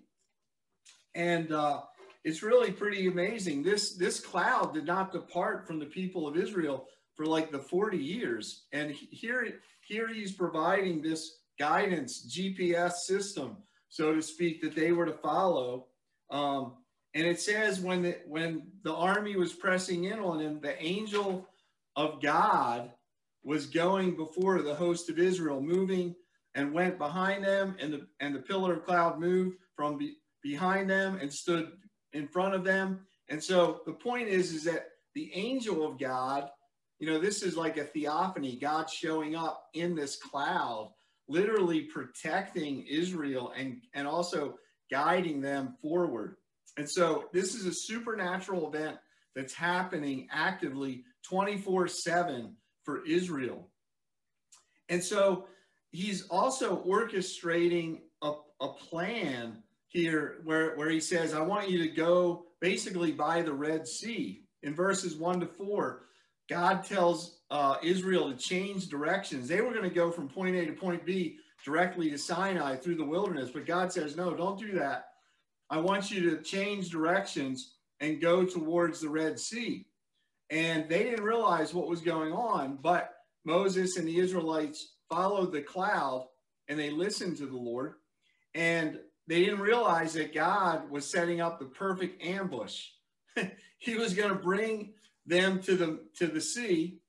And 1.13 1.51
uh, 1.51 1.81
it's 2.23 2.41
really 2.41 2.71
pretty 2.71 3.07
amazing. 3.07 3.63
This 3.63 3.95
this 3.95 4.19
cloud 4.19 4.73
did 4.73 4.85
not 4.85 5.11
depart 5.11 5.67
from 5.67 5.79
the 5.79 5.85
people 5.85 6.27
of 6.27 6.37
Israel 6.37 6.87
for 7.15 7.25
like 7.25 7.51
the 7.51 7.59
40 7.59 7.97
years. 7.97 8.63
And 8.71 8.91
here, 8.91 9.59
here 9.87 10.07
he's 10.07 10.31
providing 10.31 11.01
this 11.01 11.39
guidance 11.59 12.25
GPS 12.27 12.93
system, 12.93 13.57
so 13.89 14.13
to 14.13 14.21
speak, 14.21 14.61
that 14.61 14.75
they 14.75 14.91
were 14.91 15.05
to 15.05 15.13
follow. 15.13 15.87
Um, 16.29 16.73
and 17.13 17.27
it 17.27 17.39
says 17.39 17.79
when 17.79 18.01
the, 18.01 18.17
when 18.27 18.67
the 18.83 18.93
army 18.93 19.35
was 19.35 19.53
pressing 19.53 20.05
in 20.05 20.19
on 20.19 20.39
him, 20.39 20.59
the 20.61 20.81
angel 20.81 21.47
of 21.95 22.21
God 22.21 22.91
was 23.43 23.67
going 23.67 24.15
before 24.15 24.61
the 24.61 24.73
host 24.73 25.09
of 25.09 25.19
Israel, 25.19 25.61
moving 25.61 26.15
and 26.55 26.73
went 26.73 26.97
behind 26.97 27.43
them, 27.43 27.75
and 27.79 27.93
the 27.93 28.07
and 28.19 28.33
the 28.33 28.39
pillar 28.39 28.73
of 28.73 28.85
cloud 28.85 29.19
moved 29.19 29.57
from 29.75 29.97
be, 29.97 30.15
behind 30.41 30.89
them 30.89 31.17
and 31.21 31.31
stood 31.31 31.71
in 32.13 32.27
front 32.27 32.53
of 32.53 32.63
them. 32.63 33.01
And 33.29 33.43
so 33.43 33.81
the 33.85 33.93
point 33.93 34.27
is, 34.27 34.53
is 34.53 34.63
that 34.65 34.87
the 35.15 35.31
angel 35.33 35.85
of 35.85 35.99
God 35.99 36.49
you 37.03 37.11
know, 37.11 37.19
this 37.19 37.43
is 37.43 37.57
like 37.57 37.75
a 37.75 37.83
theophany, 37.83 38.55
God 38.55 38.89
showing 38.89 39.35
up 39.35 39.65
in 39.73 39.93
this 39.93 40.15
cloud, 40.15 40.93
literally 41.27 41.81
protecting 41.81 42.85
Israel 42.87 43.51
and, 43.57 43.81
and 43.93 44.07
also 44.07 44.57
guiding 44.89 45.41
them 45.41 45.75
forward. 45.81 46.37
And 46.77 46.89
so 46.89 47.25
this 47.33 47.55
is 47.55 47.65
a 47.65 47.73
supernatural 47.73 48.73
event 48.73 48.99
that's 49.35 49.53
happening 49.53 50.29
actively 50.31 51.03
24 51.27 51.89
7 51.89 52.55
for 52.85 53.05
Israel. 53.05 53.67
And 54.87 55.03
so 55.03 55.47
he's 55.91 56.25
also 56.29 56.85
orchestrating 56.85 57.99
a, 58.21 58.31
a 58.61 58.69
plan 58.69 59.61
here 59.89 60.37
where, 60.45 60.77
where 60.77 60.89
he 60.89 61.01
says, 61.01 61.33
I 61.33 61.41
want 61.41 61.69
you 61.69 61.79
to 61.79 61.89
go 61.89 62.45
basically 62.61 63.11
by 63.11 63.41
the 63.41 63.51
Red 63.51 63.89
Sea 63.89 64.45
in 64.61 64.73
verses 64.73 65.17
1 65.17 65.41
to 65.41 65.47
4. 65.47 66.03
God 66.49 66.83
tells 66.83 67.39
uh, 67.49 67.77
Israel 67.81 68.31
to 68.31 68.37
change 68.37 68.89
directions. 68.89 69.47
They 69.47 69.61
were 69.61 69.71
going 69.71 69.83
to 69.83 69.89
go 69.89 70.11
from 70.11 70.27
point 70.27 70.55
A 70.55 70.65
to 70.65 70.73
point 70.73 71.05
B 71.05 71.37
directly 71.63 72.09
to 72.09 72.17
Sinai 72.17 72.75
through 72.75 72.95
the 72.95 73.05
wilderness, 73.05 73.49
but 73.51 73.65
God 73.65 73.91
says, 73.91 74.17
no, 74.17 74.33
don't 74.33 74.59
do 74.59 74.73
that. 74.73 75.05
I 75.69 75.77
want 75.77 76.11
you 76.11 76.29
to 76.29 76.41
change 76.43 76.89
directions 76.89 77.75
and 77.99 78.21
go 78.21 78.45
towards 78.45 78.99
the 78.99 79.09
Red 79.09 79.39
Sea. 79.39 79.85
And 80.49 80.89
they 80.89 81.03
didn't 81.03 81.23
realize 81.23 81.73
what 81.73 81.87
was 81.87 82.01
going 82.01 82.33
on, 82.33 82.77
but 82.81 83.13
Moses 83.45 83.97
and 83.97 84.07
the 84.07 84.19
Israelites 84.19 84.95
followed 85.09 85.51
the 85.51 85.61
cloud 85.61 86.27
and 86.67 86.77
they 86.77 86.89
listened 86.89 87.37
to 87.37 87.45
the 87.45 87.57
Lord. 87.57 87.95
And 88.53 88.99
they 89.27 89.39
didn't 89.39 89.61
realize 89.61 90.13
that 90.13 90.33
God 90.33 90.89
was 90.89 91.09
setting 91.09 91.41
up 91.41 91.59
the 91.59 91.65
perfect 91.65 92.21
ambush. 92.23 92.87
he 93.77 93.95
was 93.95 94.13
going 94.13 94.29
to 94.29 94.35
bring 94.35 94.93
them 95.25 95.61
to 95.61 95.75
the 95.75 95.99
to 96.17 96.27
the 96.27 96.41
sea. 96.41 96.99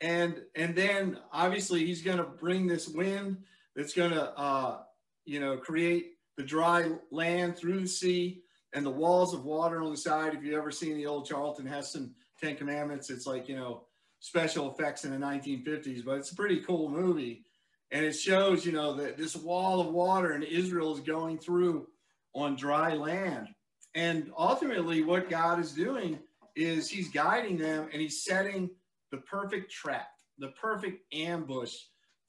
And 0.00 0.40
and 0.56 0.74
then 0.74 1.18
obviously 1.32 1.84
he's 1.84 2.02
going 2.02 2.18
to 2.18 2.24
bring 2.24 2.66
this 2.66 2.88
wind 2.88 3.38
that's 3.76 3.94
going 3.94 4.12
to 4.12 4.38
uh, 4.38 4.78
you 5.24 5.40
know 5.40 5.56
create 5.56 6.12
the 6.36 6.42
dry 6.42 6.90
land 7.10 7.56
through 7.56 7.80
the 7.80 7.88
sea 7.88 8.42
and 8.72 8.86
the 8.86 8.90
walls 8.90 9.34
of 9.34 9.44
water 9.44 9.82
on 9.82 9.90
the 9.90 9.96
side. 9.96 10.34
If 10.34 10.42
you've 10.42 10.58
ever 10.58 10.70
seen 10.70 10.96
the 10.96 11.06
old 11.06 11.26
charlton 11.26 11.66
heston 11.66 12.14
10 12.40 12.56
commandments 12.56 13.10
it's 13.10 13.26
like 13.26 13.48
you 13.48 13.56
know 13.56 13.84
special 14.20 14.70
effects 14.72 15.04
in 15.04 15.10
the 15.10 15.16
1950s 15.18 16.04
but 16.04 16.16
it's 16.16 16.32
a 16.32 16.36
pretty 16.36 16.60
cool 16.60 16.88
movie. 16.88 17.44
And 17.92 18.04
it 18.04 18.12
shows 18.12 18.64
you 18.64 18.72
know 18.72 18.94
that 18.94 19.18
this 19.18 19.36
wall 19.36 19.80
of 19.80 19.88
water 19.88 20.32
and 20.32 20.44
israel 20.44 20.94
is 20.94 21.00
going 21.00 21.38
through 21.38 21.88
on 22.34 22.56
dry 22.56 22.94
land. 22.94 23.48
And 23.94 24.30
ultimately 24.38 25.02
what 25.02 25.28
god 25.28 25.60
is 25.60 25.72
doing 25.72 26.20
is 26.56 26.88
he's 26.88 27.10
guiding 27.10 27.56
them 27.56 27.88
and 27.92 28.00
he's 28.00 28.24
setting 28.24 28.70
the 29.10 29.18
perfect 29.18 29.70
trap, 29.70 30.08
the 30.38 30.52
perfect 30.60 31.02
ambush 31.12 31.74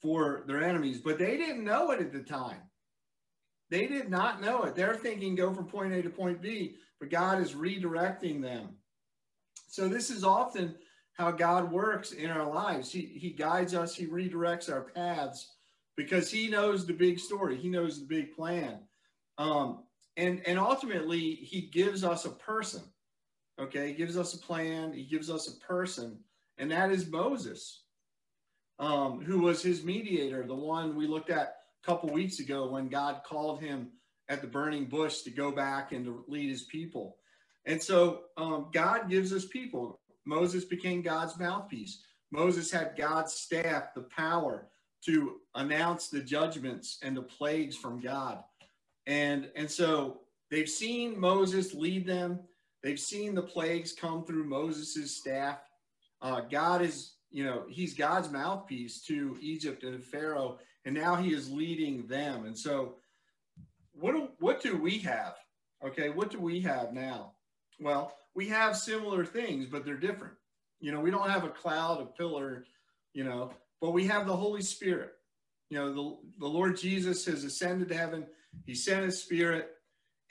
for 0.00 0.44
their 0.46 0.62
enemies. 0.62 1.00
But 1.00 1.18
they 1.18 1.36
didn't 1.36 1.64
know 1.64 1.90
it 1.90 2.00
at 2.00 2.12
the 2.12 2.22
time. 2.22 2.62
They 3.70 3.86
did 3.86 4.10
not 4.10 4.42
know 4.42 4.64
it. 4.64 4.74
They're 4.74 4.94
thinking 4.94 5.34
go 5.34 5.54
from 5.54 5.66
point 5.66 5.94
A 5.94 6.02
to 6.02 6.10
point 6.10 6.42
B, 6.42 6.76
but 7.00 7.10
God 7.10 7.40
is 7.40 7.52
redirecting 7.52 8.42
them. 8.42 8.76
So 9.68 9.88
this 9.88 10.10
is 10.10 10.24
often 10.24 10.74
how 11.14 11.30
God 11.30 11.72
works 11.72 12.12
in 12.12 12.28
our 12.28 12.46
lives. 12.46 12.92
He, 12.92 13.00
he 13.00 13.30
guides 13.30 13.74
us, 13.74 13.94
he 13.94 14.06
redirects 14.06 14.70
our 14.70 14.82
paths 14.82 15.54
because 15.96 16.30
he 16.30 16.48
knows 16.48 16.86
the 16.86 16.92
big 16.92 17.18
story. 17.18 17.56
He 17.56 17.68
knows 17.68 17.98
the 17.98 18.06
big 18.06 18.34
plan. 18.34 18.80
Um, 19.38 19.84
and, 20.16 20.42
and 20.46 20.58
ultimately, 20.58 21.34
he 21.36 21.62
gives 21.62 22.04
us 22.04 22.24
a 22.24 22.30
person 22.30 22.82
Okay, 23.60 23.88
he 23.88 23.94
gives 23.94 24.16
us 24.16 24.34
a 24.34 24.38
plan, 24.38 24.92
he 24.92 25.04
gives 25.04 25.30
us 25.30 25.48
a 25.48 25.66
person, 25.66 26.18
and 26.58 26.70
that 26.70 26.90
is 26.90 27.06
Moses, 27.06 27.82
um, 28.78 29.22
who 29.22 29.40
was 29.40 29.62
his 29.62 29.84
mediator, 29.84 30.46
the 30.46 30.54
one 30.54 30.96
we 30.96 31.06
looked 31.06 31.30
at 31.30 31.56
a 31.82 31.86
couple 31.86 32.08
weeks 32.10 32.38
ago 32.38 32.68
when 32.68 32.88
God 32.88 33.22
called 33.24 33.60
him 33.60 33.88
at 34.28 34.40
the 34.40 34.46
burning 34.46 34.86
bush 34.86 35.20
to 35.22 35.30
go 35.30 35.52
back 35.52 35.92
and 35.92 36.04
to 36.06 36.24
lead 36.28 36.48
his 36.48 36.62
people. 36.62 37.16
And 37.66 37.80
so 37.80 38.22
um, 38.36 38.68
God 38.72 39.08
gives 39.08 39.32
us 39.32 39.44
people. 39.44 40.00
Moses 40.24 40.64
became 40.64 41.02
God's 41.02 41.38
mouthpiece. 41.38 42.02
Moses 42.30 42.70
had 42.70 42.96
God's 42.96 43.34
staff, 43.34 43.94
the 43.94 44.02
power 44.02 44.68
to 45.04 45.40
announce 45.54 46.08
the 46.08 46.20
judgments 46.20 46.98
and 47.02 47.16
the 47.16 47.22
plagues 47.22 47.76
from 47.76 48.00
God. 48.00 48.42
And, 49.06 49.50
and 49.56 49.70
so 49.70 50.20
they've 50.50 50.68
seen 50.68 51.18
Moses 51.18 51.74
lead 51.74 52.06
them. 52.06 52.40
They've 52.82 52.98
seen 52.98 53.34
the 53.34 53.42
plagues 53.42 53.92
come 53.92 54.24
through 54.24 54.44
Moses' 54.44 55.16
staff. 55.16 55.58
Uh, 56.20 56.40
God 56.40 56.82
is, 56.82 57.14
you 57.30 57.44
know, 57.44 57.64
he's 57.68 57.94
God's 57.94 58.30
mouthpiece 58.30 59.02
to 59.02 59.36
Egypt 59.40 59.84
and 59.84 60.02
Pharaoh, 60.02 60.58
and 60.84 60.94
now 60.94 61.14
he 61.14 61.32
is 61.32 61.50
leading 61.50 62.06
them. 62.06 62.44
And 62.44 62.58
so, 62.58 62.96
what 63.92 64.12
do, 64.12 64.28
what 64.38 64.62
do 64.62 64.76
we 64.76 64.98
have? 64.98 65.36
Okay, 65.84 66.08
what 66.08 66.30
do 66.30 66.40
we 66.40 66.60
have 66.60 66.92
now? 66.92 67.32
Well, 67.80 68.14
we 68.34 68.48
have 68.48 68.76
similar 68.76 69.24
things, 69.24 69.66
but 69.66 69.84
they're 69.84 69.96
different. 69.96 70.34
You 70.80 70.92
know, 70.92 71.00
we 71.00 71.10
don't 71.10 71.30
have 71.30 71.44
a 71.44 71.48
cloud, 71.48 72.00
a 72.00 72.06
pillar, 72.06 72.64
you 73.14 73.24
know, 73.24 73.52
but 73.80 73.90
we 73.90 74.06
have 74.06 74.26
the 74.26 74.36
Holy 74.36 74.62
Spirit. 74.62 75.12
You 75.70 75.78
know, 75.78 75.92
the, 75.92 76.16
the 76.40 76.46
Lord 76.46 76.76
Jesus 76.76 77.24
has 77.26 77.44
ascended 77.44 77.88
to 77.88 77.96
heaven. 77.96 78.26
He 78.64 78.74
sent 78.74 79.04
his 79.04 79.22
spirit 79.22 79.70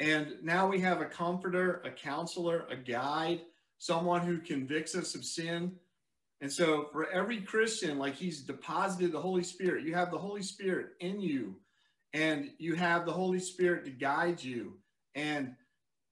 and 0.02 0.34
now 0.42 0.66
we 0.66 0.80
have 0.80 1.00
a 1.00 1.06
comforter, 1.06 1.80
a 1.86 1.92
counselor, 1.92 2.66
a 2.72 2.76
guide, 2.76 3.42
someone 3.78 4.22
who 4.22 4.40
convicts 4.40 4.96
us 4.96 5.14
of 5.14 5.24
sin. 5.24 5.74
And 6.42 6.52
so 6.52 6.88
for 6.92 7.08
every 7.12 7.40
Christian, 7.40 8.00
like 8.00 8.16
he's 8.16 8.42
deposited 8.42 9.12
the 9.12 9.22
Holy 9.22 9.44
Spirit, 9.44 9.86
you 9.86 9.94
have 9.94 10.10
the 10.10 10.18
Holy 10.18 10.42
Spirit 10.42 10.94
in 11.02 11.22
you 11.22 11.56
and 12.14 12.50
you 12.58 12.74
have 12.74 13.06
the 13.06 13.12
Holy 13.12 13.40
Spirit 13.40 13.86
to 13.86 13.92
guide 13.92 14.44
you 14.44 14.80
and 15.14 15.54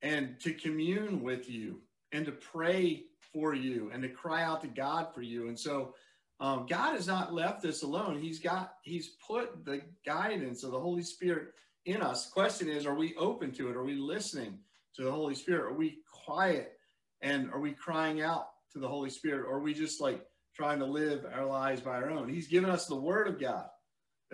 and 0.03 0.39
to 0.41 0.53
commune 0.53 1.23
with 1.23 1.49
you 1.49 1.81
and 2.11 2.27
to 2.27 2.31
pray 2.31 3.05
for 3.33 3.55
you 3.55 3.89
and 3.91 4.03
to 4.03 4.09
cry 4.09 4.43
out 4.43 4.61
to 4.61 4.67
God 4.67 5.07
for 5.15 5.23
you. 5.23 5.47
And 5.47 5.59
so 5.59 5.95
um, 6.39 6.67
God 6.69 6.93
has 6.93 7.07
not 7.07 7.33
left 7.33 7.65
us 7.65 7.81
alone. 7.81 8.21
He's 8.21 8.39
got 8.39 8.75
he's 8.83 9.15
put 9.27 9.65
the 9.65 9.81
guidance 10.05 10.63
of 10.63 10.71
the 10.73 10.79
Holy 10.79 11.01
Spirit 11.01 11.53
in 11.89 12.01
us. 12.01 12.29
Question 12.29 12.69
is, 12.69 12.85
are 12.85 12.95
we 12.95 13.15
open 13.15 13.51
to 13.53 13.69
it? 13.69 13.75
Are 13.75 13.83
we 13.83 13.95
listening 13.95 14.59
to 14.95 15.03
the 15.03 15.11
Holy 15.11 15.35
Spirit? 15.35 15.71
Are 15.71 15.77
we 15.77 15.99
quiet 16.25 16.73
and 17.21 17.49
are 17.51 17.59
we 17.59 17.71
crying 17.71 18.21
out 18.21 18.47
to 18.73 18.79
the 18.79 18.87
Holy 18.87 19.09
Spirit? 19.09 19.45
Or 19.47 19.57
are 19.57 19.61
we 19.61 19.73
just 19.73 20.01
like 20.01 20.25
trying 20.59 20.79
to 20.79 20.85
live 20.85 21.25
our 21.33 21.45
lives 21.45 21.79
by 21.79 21.91
our 21.91 22.09
own. 22.09 22.27
He's 22.27 22.49
given 22.49 22.69
us 22.69 22.85
the 22.85 22.95
Word 22.95 23.29
of 23.29 23.39
God 23.39 23.65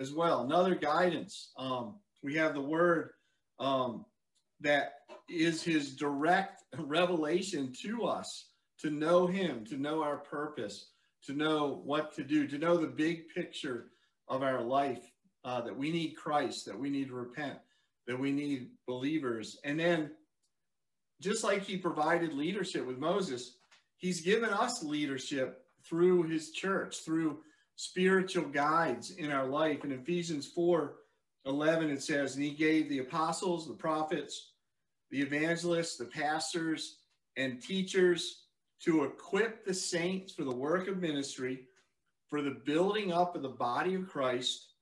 as 0.00 0.12
well, 0.12 0.42
another 0.42 0.74
guidance. 0.74 1.52
Um, 1.56 2.00
we 2.20 2.34
have 2.34 2.52
the 2.52 2.60
Word 2.60 3.10
um, 3.60 4.04
that 4.60 4.94
is 5.28 5.62
His 5.62 5.94
direct 5.94 6.64
revelation 6.76 7.72
to 7.82 8.06
us 8.06 8.48
to 8.80 8.90
know 8.90 9.28
Him, 9.28 9.64
to 9.66 9.76
know 9.76 10.02
our 10.02 10.16
purpose, 10.16 10.90
to 11.26 11.32
know 11.32 11.80
what 11.84 12.12
to 12.16 12.24
do, 12.24 12.48
to 12.48 12.58
know 12.58 12.76
the 12.76 12.88
big 12.88 13.28
picture 13.28 13.92
of 14.26 14.42
our 14.42 14.62
life. 14.62 15.08
Uh, 15.46 15.60
that 15.62 15.76
we 15.76 15.90
need 15.90 16.16
Christ, 16.16 16.66
that 16.66 16.78
we 16.78 16.90
need 16.90 17.08
to 17.08 17.14
repent, 17.14 17.58
that 18.06 18.18
we 18.18 18.32
need 18.32 18.68
believers, 18.86 19.58
and 19.64 19.80
then 19.80 20.10
just 21.22 21.42
like 21.44 21.62
He 21.62 21.78
provided 21.78 22.34
leadership 22.34 22.84
with 22.84 22.98
Moses, 22.98 23.56
He's 23.96 24.20
given 24.20 24.50
us 24.50 24.82
leadership 24.82 25.62
through 25.88 26.24
his 26.24 26.50
church, 26.50 26.98
through 27.04 27.38
spiritual 27.76 28.44
guides 28.44 29.12
in 29.12 29.30
our 29.30 29.46
life. 29.46 29.84
In 29.84 29.92
Ephesians 29.92 30.46
4 30.48 30.94
11, 31.44 31.90
it 31.90 32.02
says, 32.02 32.34
And 32.34 32.44
he 32.44 32.50
gave 32.50 32.88
the 32.88 32.98
apostles, 32.98 33.68
the 33.68 33.74
prophets, 33.74 34.50
the 35.10 35.20
evangelists, 35.20 35.96
the 35.96 36.06
pastors, 36.06 36.98
and 37.36 37.62
teachers 37.62 38.46
to 38.80 39.04
equip 39.04 39.64
the 39.64 39.72
saints 39.72 40.32
for 40.32 40.42
the 40.42 40.54
work 40.54 40.88
of 40.88 41.00
ministry, 41.00 41.68
for 42.28 42.42
the 42.42 42.58
building 42.64 43.12
up 43.12 43.36
of 43.36 43.42
the 43.42 43.48
body 43.48 43.94
of 43.94 44.08
Christ, 44.08 44.72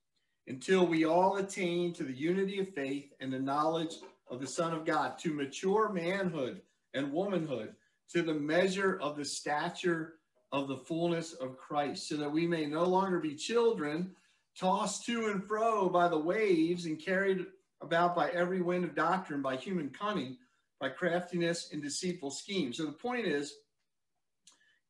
until 0.47 0.87
we 0.87 1.05
all 1.05 1.37
attain 1.37 1.93
to 1.95 2.05
the 2.05 2.13
unity 2.13 2.61
of 2.61 2.69
faith 2.75 3.13
and 3.21 3.33
the 3.33 3.39
knowledge 3.39 3.97
of 4.31 4.41
the 4.41 4.47
Son 4.47 4.73
of 4.73 4.85
God, 4.85 5.19
to 5.19 5.33
mature 5.33 5.89
manhood 5.91 6.61
and 6.93 7.13
womanhood, 7.13 7.75
to 8.13 8.23
the 8.23 8.35
measure 8.35 8.99
of 9.01 9.17
the 9.17 9.25
stature 9.25 10.15
of 10.53 10.69
the 10.69 10.77
fullness 10.77 11.33
of 11.33 11.57
Christ, 11.57 12.09
so 12.09 12.17
that 12.17 12.31
we 12.31 12.47
may 12.47 12.67
no 12.67 12.85
longer 12.85 13.19
be 13.19 13.35
children, 13.35 14.15
tossed 14.59 15.05
to 15.07 15.31
and 15.31 15.45
fro 15.45 15.89
by 15.89 16.09
the 16.09 16.19
waves 16.19 16.87
and 16.87 17.03
carried 17.03 17.47
about 17.81 18.15
by 18.15 18.31
every 18.31 18.63
wind 18.63 18.85
of 18.85 18.95
doctrine, 18.95 19.43
by 19.43 19.57
human 19.57 19.91
cunning, 19.91 20.37
by 20.81 20.89
craftiness 20.89 21.71
and 21.73 21.83
deceitful 21.83 22.31
schemes. 22.31 22.77
So 22.77 22.87
the 22.87 22.93
point 22.93 23.27
is, 23.27 23.55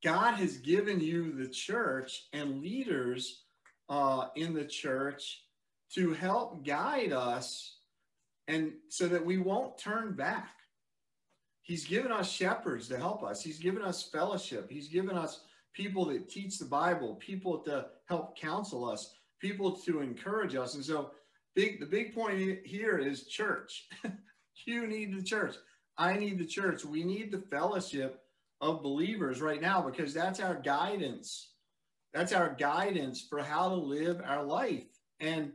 God 0.03 0.35
has 0.35 0.59
given 0.59 1.01
you 1.01 1.33
the 1.33 1.49
church 1.49 2.27
and 2.33 2.61
leaders 2.61 3.44
uh, 3.89 4.29
in 4.37 4.55
the 4.55 4.65
church 4.65 5.43
to 5.95 6.13
help 6.13 6.65
guide 6.65 7.13
us 7.13 7.79
and 8.49 8.73
so 8.89 9.09
that 9.09 9.25
we 9.25 9.39
won't 9.39 9.79
turn 9.79 10.15
back. 10.15 10.51
He's 11.63 11.87
given 11.87 12.13
us 12.13 12.31
shepherds 12.31 12.89
to 12.89 12.99
help 12.99 13.23
us. 13.23 13.43
He's 13.43 13.59
given 13.59 13.83
us 13.83 14.11
fellowship. 14.11 14.71
He's 14.71 14.89
given 14.89 15.17
us 15.17 15.41
people 15.73 16.05
that 16.07 16.29
teach 16.29 16.59
the 16.59 16.67
Bible, 16.67 17.15
people 17.17 17.59
to 17.61 17.87
help 18.07 18.39
counsel 18.39 18.89
us, 18.89 19.15
people 19.41 19.73
to 19.73 20.01
encourage 20.01 20.55
us. 20.55 20.75
And 20.75 20.85
so 20.85 21.13
big 21.55 21.81
the 21.81 21.87
big 21.87 22.15
point 22.15 22.59
here 22.65 22.99
is 22.99 23.27
church. 23.27 23.89
you 24.67 24.87
need 24.87 25.17
the 25.17 25.23
church. 25.23 25.57
I 25.97 26.17
need 26.17 26.39
the 26.39 26.47
church. 26.47 26.85
We 26.85 27.03
need 27.03 27.33
the 27.33 27.45
fellowship 27.51 28.21
of 28.61 28.83
believers 28.83 29.41
right 29.41 29.61
now 29.61 29.81
because 29.81 30.13
that's 30.13 30.41
our 30.41 30.57
guidance. 30.57 31.54
That's 32.15 32.33
our 32.33 32.55
guidance 32.55 33.27
for 33.29 33.41
how 33.41 33.69
to 33.69 33.75
live 33.75 34.23
our 34.25 34.45
life. 34.45 34.87
And 35.19 35.53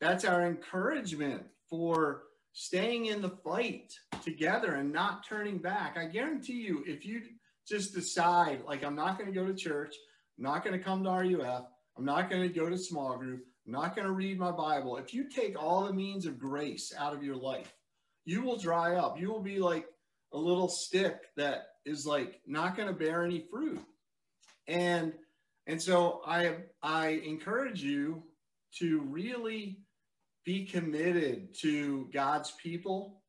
that's 0.00 0.24
our 0.24 0.46
encouragement 0.46 1.42
for 1.68 2.22
staying 2.52 3.06
in 3.06 3.20
the 3.20 3.36
fight 3.44 3.92
together 4.24 4.74
and 4.74 4.92
not 4.92 5.26
turning 5.28 5.58
back. 5.58 5.98
I 5.98 6.06
guarantee 6.06 6.62
you, 6.62 6.82
if 6.86 7.04
you 7.04 7.20
just 7.68 7.94
decide 7.94 8.62
like 8.66 8.82
I'm 8.82 8.96
not 8.96 9.18
going 9.18 9.32
to 9.32 9.38
go 9.38 9.46
to 9.46 9.54
church, 9.54 9.94
I'm 10.38 10.44
not 10.44 10.64
going 10.64 10.76
to 10.76 10.82
come 10.84 11.04
to 11.04 11.10
RUF, 11.10 11.64
I'm 11.96 12.04
not 12.04 12.30
going 12.30 12.42
to 12.42 12.48
go 12.48 12.68
to 12.68 12.78
small 12.78 13.16
group, 13.18 13.44
I'm 13.66 13.72
not 13.72 13.94
going 13.94 14.06
to 14.06 14.12
read 14.12 14.38
my 14.38 14.50
Bible. 14.50 14.96
If 14.96 15.12
you 15.12 15.28
take 15.28 15.62
all 15.62 15.84
the 15.84 15.92
means 15.92 16.24
of 16.24 16.38
grace 16.38 16.94
out 16.98 17.14
of 17.14 17.22
your 17.22 17.36
life, 17.36 17.72
you 18.24 18.42
will 18.42 18.56
dry 18.56 18.96
up. 18.96 19.20
You 19.20 19.30
will 19.30 19.42
be 19.42 19.58
like 19.58 19.86
a 20.32 20.38
little 20.38 20.68
stick 20.68 21.26
that 21.36 21.66
is 21.84 22.06
like 22.06 22.40
not 22.46 22.76
going 22.76 22.88
to 22.88 22.94
bear 22.94 23.24
any 23.24 23.44
fruit. 23.50 23.80
And 24.66 25.12
and 25.70 25.80
so 25.80 26.20
I 26.26 26.56
I 26.82 27.20
encourage 27.24 27.82
you 27.82 28.22
to 28.78 29.00
really 29.00 29.78
be 30.44 30.64
committed 30.64 31.54
to 31.60 32.08
God's 32.12 32.52
people 32.52 33.20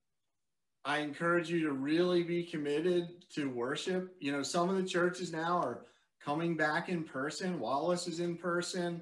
I 0.84 0.99
encourage 0.99 1.49
you 1.49 1.62
to 1.67 1.73
really 1.73 2.23
be 2.23 2.43
committed 2.43 3.10
to 3.36 3.49
worship. 3.49 4.15
You 4.19 4.32
know, 4.32 4.41
some 4.41 4.69
of 4.69 4.77
the 4.77 4.88
churches 4.88 5.32
now 5.32 5.60
are 5.60 5.86
coming 6.23 6.58
back 6.58 6.89
in 6.89 7.04
person. 7.04 7.60
Wallace 7.60 8.08
is 8.08 8.19
in 8.19 8.36
person. 8.36 9.01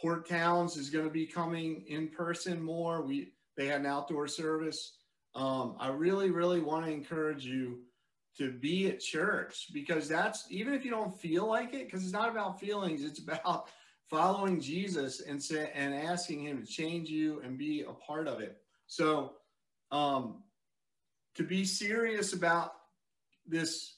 Port 0.00 0.26
Towns 0.26 0.76
is 0.76 0.88
going 0.88 1.04
to 1.04 1.10
be 1.10 1.26
coming 1.26 1.84
in 1.88 2.08
person 2.08 2.62
more. 2.62 3.02
We 3.02 3.32
they 3.56 3.66
had 3.66 3.80
an 3.80 3.86
outdoor 3.86 4.28
service. 4.28 4.96
Um, 5.34 5.76
I 5.78 5.88
really, 5.88 6.30
really 6.30 6.60
want 6.60 6.86
to 6.86 6.92
encourage 6.92 7.44
you 7.44 7.80
to 8.38 8.52
be 8.52 8.88
at 8.88 9.00
church 9.00 9.68
because 9.72 10.08
that's 10.08 10.46
even 10.50 10.74
if 10.74 10.84
you 10.84 10.90
don't 10.90 11.18
feel 11.20 11.46
like 11.46 11.74
it, 11.74 11.86
because 11.86 12.02
it's 12.02 12.12
not 12.12 12.30
about 12.30 12.60
feelings, 12.60 13.04
it's 13.04 13.18
about 13.18 13.68
following 14.10 14.60
Jesus 14.60 15.20
and 15.20 15.42
say 15.42 15.70
and 15.74 15.94
asking 15.94 16.44
him 16.44 16.64
to 16.64 16.66
change 16.66 17.08
you 17.08 17.40
and 17.44 17.58
be 17.58 17.82
a 17.82 17.92
part 17.92 18.26
of 18.26 18.40
it. 18.40 18.58
So 18.86 19.34
um, 19.92 20.42
to 21.36 21.42
be 21.42 21.64
serious 21.64 22.32
about 22.32 22.72
this 23.46 23.96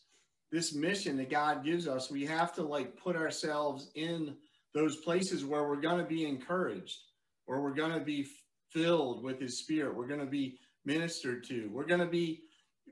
this 0.51 0.75
mission 0.75 1.17
that 1.17 1.31
God 1.31 1.65
gives 1.65 1.89
us, 1.89 2.11
we 2.11 2.27
have 2.27 2.55
to 2.57 2.63
like 2.63 2.97
put 2.97 3.17
ourselves 3.17 3.91
in 3.95 4.37
those 4.75 4.97
places 4.97 5.47
where 5.47 5.67
we're 5.67 5.81
going 5.81 5.99
to 5.99 6.05
be 6.05 6.27
encouraged, 6.27 6.99
where 7.47 7.61
we're 7.61 7.75
going 7.75 7.93
to 7.93 8.05
be 8.05 8.27
filled 8.71 9.23
with 9.23 9.41
his 9.41 9.59
spirit. 9.59 9.97
We're 9.97 10.07
going 10.07 10.21
to 10.21 10.27
be 10.27 10.59
ministered 10.85 11.45
to. 11.45 11.71
We're 11.73 11.87
going 11.87 12.01
to 12.01 12.07
be 12.07 12.43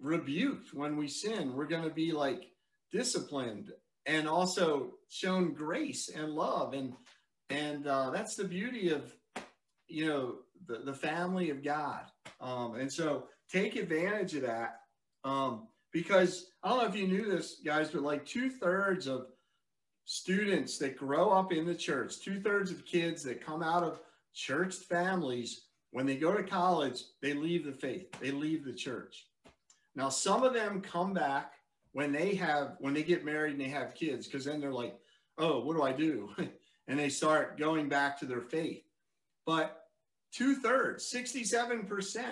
rebuked 0.01 0.75
when 0.75 0.97
we 0.97 1.09
sin. 1.09 1.55
We're 1.55 1.67
going 1.67 1.89
to 1.89 1.95
be 1.95 2.13
like 2.13 2.51
disciplined 2.93 3.71
and 4.07 4.29
also 4.29 4.95
shown 5.09 5.53
grace 5.53 6.09
and 6.09 6.33
love. 6.33 6.75
And, 6.75 6.95
and 7.51 7.87
uh, 7.87 8.11
that's 8.11 8.37
the 8.37 8.45
beauty 8.45 8.91
of, 8.91 9.15
you 9.89 10.07
know, 10.07 10.37
the, 10.67 10.79
the 10.85 10.95
family 10.95 11.51
of 11.51 11.63
God. 11.63 12.03
Um, 12.41 12.77
and 12.77 12.93
so 12.93 13.27
take 13.51 13.77
advantage 13.77 14.35
of 14.35 14.43
that. 14.43 14.81
Um, 15.25 15.69
because 15.93 16.53
I 16.63 16.69
don't 16.69 16.79
know 16.79 16.89
if 16.89 16.97
you 16.97 17.09
knew 17.09 17.31
this, 17.31 17.61
guys, 17.65 17.91
but 17.91 18.03
like 18.03 18.25
two 18.25 18.49
thirds 18.49 19.07
of 19.07 19.27
students 20.05 20.79
that 20.79 20.97
grow 20.97 21.31
up 21.31 21.53
in 21.53 21.67
the 21.67 21.75
church, 21.75 22.21
two 22.21 22.41
thirds 22.41 22.71
of 22.71 22.87
kids 22.87 23.23
that 23.25 23.45
come 23.45 23.63
out 23.63 23.83
of 23.83 24.01
church 24.35 24.75
families, 24.75 25.67
when 25.91 26.07
they 26.07 26.17
go 26.17 26.35
to 26.35 26.43
college, 26.43 27.03
they 27.21 27.35
leave 27.35 27.65
the 27.65 27.73
faith, 27.73 28.07
they 28.21 28.31
leave 28.31 28.65
the 28.65 28.73
church. 28.73 29.27
Now, 29.95 30.09
some 30.09 30.43
of 30.43 30.55
them 30.55 30.81
come 30.81 31.13
back 31.13 31.53
when 31.93 32.13
they 32.13 32.35
have, 32.37 32.77
when 32.79 32.95
they 32.95 33.03
get 33.03 33.25
married 33.25 33.53
and 33.53 33.61
they 33.61 33.69
have 33.69 33.95
kids, 33.95 34.27
because 34.27 34.45
then 34.45 34.61
they're 34.61 34.73
like, 34.73 34.97
oh, 35.39 35.61
what 35.61 35.77
do 35.77 35.83
I 35.83 35.93
do? 35.93 36.31
and 36.89 36.99
they 36.99 37.09
start 37.09 37.59
going 37.59 37.89
back 37.89 38.19
to 38.19 38.27
their 38.27 38.41
faith. 38.41 38.83
But 39.47 39.85
two 40.33 40.57
thirds, 40.57 41.13
67% 41.13 42.23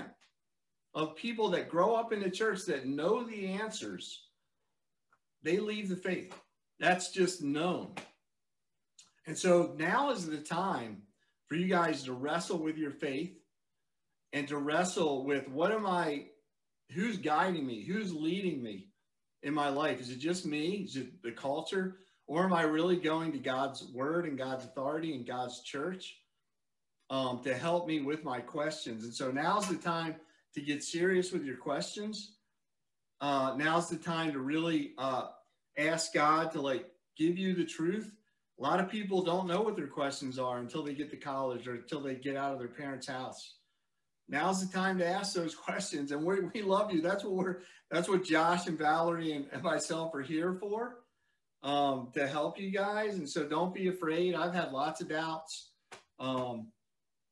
of 0.95 1.17
people 1.17 1.51
that 1.51 1.69
grow 1.69 1.95
up 1.95 2.13
in 2.13 2.21
the 2.21 2.31
church 2.31 2.65
that 2.67 2.87
know 2.87 3.25
the 3.25 3.47
answers, 3.47 4.27
they 5.43 5.59
leave 5.59 5.89
the 5.89 5.97
faith. 5.97 6.35
That's 6.81 7.11
just 7.11 7.43
known. 7.43 7.93
And 9.27 9.37
so 9.37 9.75
now 9.77 10.11
is 10.11 10.27
the 10.27 10.39
time 10.39 11.03
for 11.47 11.55
you 11.55 11.67
guys 11.67 12.05
to 12.05 12.13
wrestle 12.13 12.59
with 12.59 12.77
your 12.77 12.91
faith 12.91 13.39
and 14.33 14.47
to 14.49 14.59
wrestle 14.59 15.25
with 15.25 15.49
what 15.49 15.73
am 15.73 15.87
I, 15.87 16.27
who's 16.91 17.19
guiding 17.19 17.67
me, 17.67 17.85
who's 17.85 18.13
leading 18.13 18.63
me 18.63 18.89
in 19.43 19.55
my 19.55 19.69
life? 19.69 20.01
Is 20.01 20.11
it 20.11 20.19
just 20.19 20.47
me? 20.47 20.87
Is 20.89 20.97
it 20.97 21.23
the 21.23 21.33
culture? 21.33 21.99
Or 22.27 22.45
am 22.45 22.53
I 22.53 22.63
really 22.63 22.97
going 22.97 23.33
to 23.33 23.39
God's 23.39 23.85
word 23.85 24.27
and 24.27 24.37
God's 24.37 24.65
authority 24.65 25.15
and 25.15 25.27
God's 25.27 25.63
church 25.63 26.17
um, 27.11 27.43
to 27.45 27.55
help 27.55 27.87
me 27.87 28.01
with 28.01 28.25
my 28.25 28.41
questions? 28.41 29.05
And 29.05 29.15
so 29.15 29.31
now's 29.31 29.69
the 29.69 29.77
time 29.77 30.17
to 30.55 30.61
get 30.61 30.83
serious 30.83 31.33
with 31.33 31.45
your 31.45 31.57
questions. 31.57 32.37
Uh, 33.21 33.55
now's 33.57 33.89
the 33.89 33.97
time 33.97 34.33
to 34.33 34.39
really 34.39 34.93
uh, 34.99 35.29
ask 35.77 36.13
God 36.13 36.53
to 36.53 36.61
like 36.61 36.87
give 37.17 37.39
you 37.39 37.55
the 37.55 37.65
truth. 37.65 38.13
A 38.59 38.63
lot 38.63 38.81
of 38.81 38.91
people 38.91 39.23
don't 39.23 39.47
know 39.47 39.61
what 39.61 39.77
their 39.77 39.87
questions 39.87 40.39
are 40.39 40.59
until 40.59 40.83
they 40.83 40.95
get 40.95 41.11
to 41.11 41.17
college 41.17 41.67
or 41.69 41.75
until 41.75 42.01
they 42.01 42.15
get 42.15 42.37
out 42.37 42.53
of 42.53 42.59
their 42.59 42.69
parents' 42.69 43.07
house. 43.07 43.58
Now's 44.29 44.67
the 44.67 44.73
time 44.73 44.99
to 44.99 45.07
ask 45.07 45.35
those 45.35 45.55
questions, 45.67 46.13
and 46.13 46.25
we 46.25 46.41
we 46.41 46.63
love 46.63 46.93
you. 46.93 47.01
That's 47.01 47.25
what 47.25 47.35
we're. 47.35 47.59
That's 47.91 48.09
what 48.09 48.25
Josh 48.25 48.67
and 48.67 48.79
Valerie 48.79 49.33
and, 49.33 49.47
and 49.51 49.63
myself 49.63 50.15
are 50.15 50.21
here 50.21 50.53
for, 50.53 50.97
um, 51.63 52.11
to 52.13 52.27
help 52.27 52.61
you 52.61 52.71
guys. 52.71 53.15
And 53.15 53.27
so 53.27 53.47
don't 53.47 53.73
be 53.73 53.89
afraid. 53.89 54.35
I've 54.35 54.53
had 54.53 54.73
lots 54.73 55.01
of 55.01 55.09
doubts. 55.09 55.71
Um, 56.21 56.67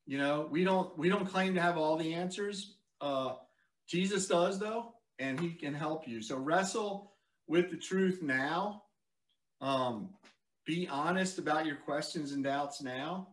you 0.07 0.17
know, 0.17 0.49
we 0.51 0.65
don't 0.65 0.97
we 0.97 1.09
don't 1.09 1.27
claim 1.27 1.55
to 1.55 1.61
have 1.61 1.77
all 1.77 1.97
the 1.97 2.15
answers, 2.15 2.77
uh, 3.01 3.35
Jesus 3.87 4.27
does, 4.27 4.59
though, 4.59 4.95
and 5.19 5.39
he 5.39 5.51
can 5.51 5.75
help 5.75 6.09
you. 6.09 6.23
So 6.23 6.37
wrestle 6.37 7.13
with 7.47 7.71
the 7.71 7.77
truth 7.77 8.21
now. 8.23 8.83
Um, 9.61 10.11
be 10.65 10.89
honest 10.89 11.39
about 11.39 11.67
your 11.67 11.77
questions 11.77 12.33
and 12.33 12.43
doubts 12.43 12.83
now. 12.83 13.29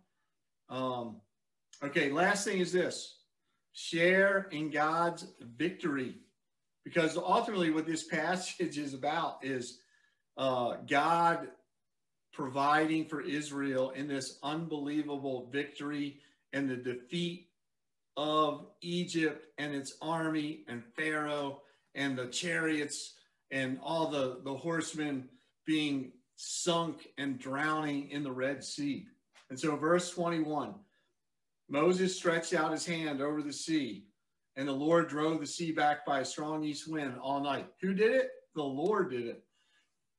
Um, 0.70 1.22
okay, 1.84 2.12
last 2.12 2.46
thing 2.46 2.60
is 2.60 2.72
this 2.72 3.18
share 3.74 4.48
in 4.52 4.70
God's 4.70 5.28
victory. 5.42 6.16
Because 6.84 7.18
ultimately, 7.18 7.72
what 7.72 7.86
this 7.86 8.04
passage 8.04 8.78
is 8.78 8.94
about 8.94 9.44
is 9.44 9.80
uh, 10.38 10.76
God 10.88 11.48
providing 12.34 13.06
for 13.06 13.22
Israel 13.22 13.92
in 13.92 14.08
this 14.08 14.40
unbelievable 14.44 15.50
victory 15.52 16.20
and 16.52 16.70
the 16.70 16.76
defeat 16.76 17.48
of 18.18 18.68
Egypt 18.82 19.46
and 19.58 19.74
its 19.74 19.98
army 20.02 20.64
and 20.68 20.84
Pharaoh 20.96 21.62
and 21.96 22.18
the 22.18 22.28
chariots 22.28 23.16
and 23.52 23.80
all 23.82 24.10
the, 24.10 24.40
the 24.44 24.54
horsemen 24.54 25.30
being 25.66 26.12
sunk 26.36 27.08
and 27.18 27.40
drowning 27.40 28.10
in 28.10 28.24
the 28.24 28.32
Red 28.32 28.64
Sea. 28.64 29.06
And 29.50 29.60
so, 29.60 29.76
verse 29.76 30.10
21 30.12 30.74
Moses 31.74 32.16
stretched 32.16 32.54
out 32.54 32.72
his 32.72 32.86
hand 32.86 33.20
over 33.20 33.42
the 33.42 33.52
sea, 33.52 34.06
and 34.58 34.68
the 34.68 34.72
Lord 34.72 35.10
drove 35.10 35.40
the 35.40 35.48
sea 35.48 35.72
back 35.72 36.06
by 36.06 36.20
a 36.20 36.26
strong 36.26 36.64
east 36.64 36.88
wind 36.88 37.16
all 37.20 37.42
night. 37.42 37.66
Who 37.82 37.96
did 37.96 38.14
it? 38.14 38.30
The 38.54 38.62
Lord 38.62 39.10
did 39.10 39.26
it. 39.26 39.44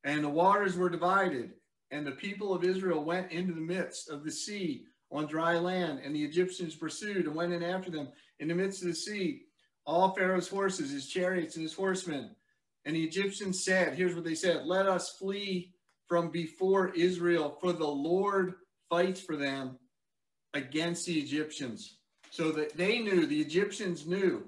And 0.03 0.25
the 0.25 0.29
waters 0.29 0.77
were 0.77 0.91
divided, 0.91 1.53
and 1.93 2.05
the 2.05 2.11
people 2.11 2.53
of 2.53 2.65
Israel 2.65 3.05
went 3.05 3.31
into 3.31 3.53
the 3.53 3.61
midst 3.61 4.11
of 4.11 4.25
the 4.25 4.33
sea 4.33 4.87
on 5.13 5.29
dry 5.29 5.57
land, 5.57 6.01
and 6.05 6.13
the 6.13 6.25
Egyptians 6.25 6.75
pursued 6.75 7.27
and 7.27 7.37
went 7.37 7.53
in 7.53 7.63
after 7.63 7.89
them 7.89 8.09
in 8.41 8.49
the 8.49 8.55
midst 8.57 8.83
of 8.83 8.89
the 8.89 8.95
sea. 8.95 9.43
All 9.87 10.13
Pharaoh's 10.13 10.49
horses, 10.49 10.91
his 10.91 11.07
chariots, 11.07 11.55
and 11.55 11.63
his 11.63 11.75
horsemen. 11.75 12.35
And 12.85 12.97
the 12.97 13.05
Egyptians 13.05 13.65
said, 13.65 13.95
Here's 13.95 14.17
what 14.17 14.25
they 14.25 14.35
said 14.35 14.67
Let 14.67 14.89
us 14.89 15.17
flee 15.21 15.73
from 16.09 16.31
before 16.31 16.89
Israel, 16.97 17.57
for 17.61 17.73
the 17.73 17.87
Lord 17.87 18.55
fights 18.91 19.21
for 19.21 19.37
them 19.37 19.79
against 20.55 21.07
the 21.07 21.19
Egyptians. 21.19 21.99
So 22.31 22.51
that 22.53 22.77
they 22.77 22.99
knew, 22.99 23.27
the 23.27 23.41
Egyptians 23.41 24.07
knew 24.07 24.45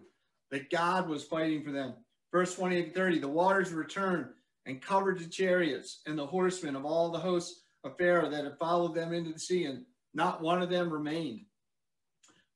that 0.51 0.71
God 0.71 1.09
was 1.09 1.25
fighting 1.25 1.63
for 1.63 1.71
them. 1.71 1.95
Verse 2.33 2.55
28 2.55 2.87
and 2.87 2.95
30 2.95 3.19
the 3.21 3.29
waters 3.29 3.73
returned 3.73 4.27
and 4.67 4.83
covered 4.83 5.19
the 5.19 5.29
chariots 5.29 6.01
and 6.07 6.19
the 6.19 6.27
horsemen 6.27 6.75
of 6.75 6.85
all 6.85 7.11
the 7.11 7.19
hosts 7.19 7.63
of 7.85 7.97
Pharaoh 7.97 8.29
that 8.31 8.45
had 8.45 8.59
followed 8.59 8.95
them 8.95 9.13
into 9.13 9.33
the 9.33 9.39
sea, 9.39 9.65
and 9.65 9.85
not 10.15 10.43
one 10.43 10.61
of 10.61 10.71
them 10.71 10.93
remained. 10.93 11.43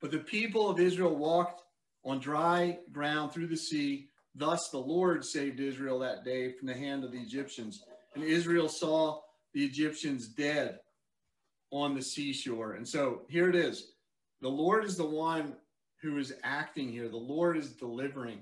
But 0.01 0.11
the 0.11 0.19
people 0.19 0.69
of 0.69 0.81
Israel 0.81 1.15
walked 1.15 1.63
on 2.05 2.19
dry 2.19 2.79
ground 2.91 3.33
through 3.33 3.49
the 3.49 3.57
sea. 3.57 4.09
Thus 4.35 4.71
the 4.71 4.79
Lord 4.79 5.25
saved 5.25 5.61
Israel 5.61 5.99
that 6.01 6.25
day 6.25 6.53
from 6.53 6.67
the 6.67 6.75
hand 6.75 7.05
of 7.05 7.13
the 7.13 7.21
Egyptians. 7.21 7.85
And 8.15 8.25
Israel 8.25 8.69
saw 8.69 9.21
the 9.53 9.65
Egyptians 9.65 10.29
dead 10.29 10.79
on 11.71 11.95
the 11.95 12.03
seashore. 12.03 12.73
And 12.73 12.87
so 12.87 13.23
here 13.29 13.49
it 13.49 13.57
is. 13.57 13.93
The 14.41 14.49
Lord 14.49 14.85
is 14.85 14.97
the 14.97 15.07
one 15.07 15.55
who 16.03 16.19
is 16.19 16.35
acting 16.43 16.91
here. 16.91 17.09
The 17.09 17.17
Lord 17.17 17.57
is 17.57 17.73
delivering. 17.73 18.41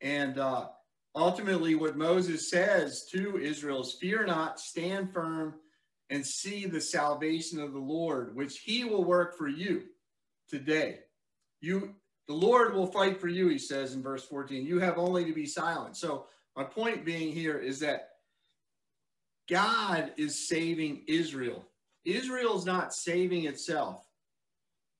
And 0.00 0.38
uh, 0.38 0.68
ultimately, 1.14 1.74
what 1.74 1.96
Moses 1.96 2.50
says 2.50 3.06
to 3.12 3.38
Israel 3.38 3.80
is 3.80 3.96
fear 4.00 4.26
not, 4.26 4.60
stand 4.60 5.12
firm, 5.12 5.54
and 6.10 6.24
see 6.24 6.66
the 6.66 6.80
salvation 6.80 7.60
of 7.60 7.72
the 7.72 7.78
Lord, 7.78 8.36
which 8.36 8.58
he 8.58 8.84
will 8.84 9.04
work 9.04 9.36
for 9.36 9.48
you 9.48 9.84
today. 10.48 11.00
You 11.60 11.94
the 12.26 12.34
Lord 12.34 12.74
will 12.74 12.86
fight 12.86 13.20
for 13.20 13.28
you, 13.28 13.48
he 13.48 13.58
says 13.58 13.94
in 13.94 14.02
verse 14.02 14.24
14. 14.24 14.64
You 14.64 14.78
have 14.78 14.96
only 14.96 15.24
to 15.26 15.32
be 15.34 15.44
silent. 15.44 15.96
So 15.96 16.26
my 16.56 16.64
point 16.64 17.04
being 17.04 17.32
here 17.32 17.58
is 17.58 17.80
that 17.80 18.10
God 19.48 20.12
is 20.16 20.48
saving 20.48 21.02
Israel. 21.06 21.66
Israel 22.04 22.58
is 22.58 22.66
not 22.66 22.94
saving 22.94 23.44
itself. 23.44 24.06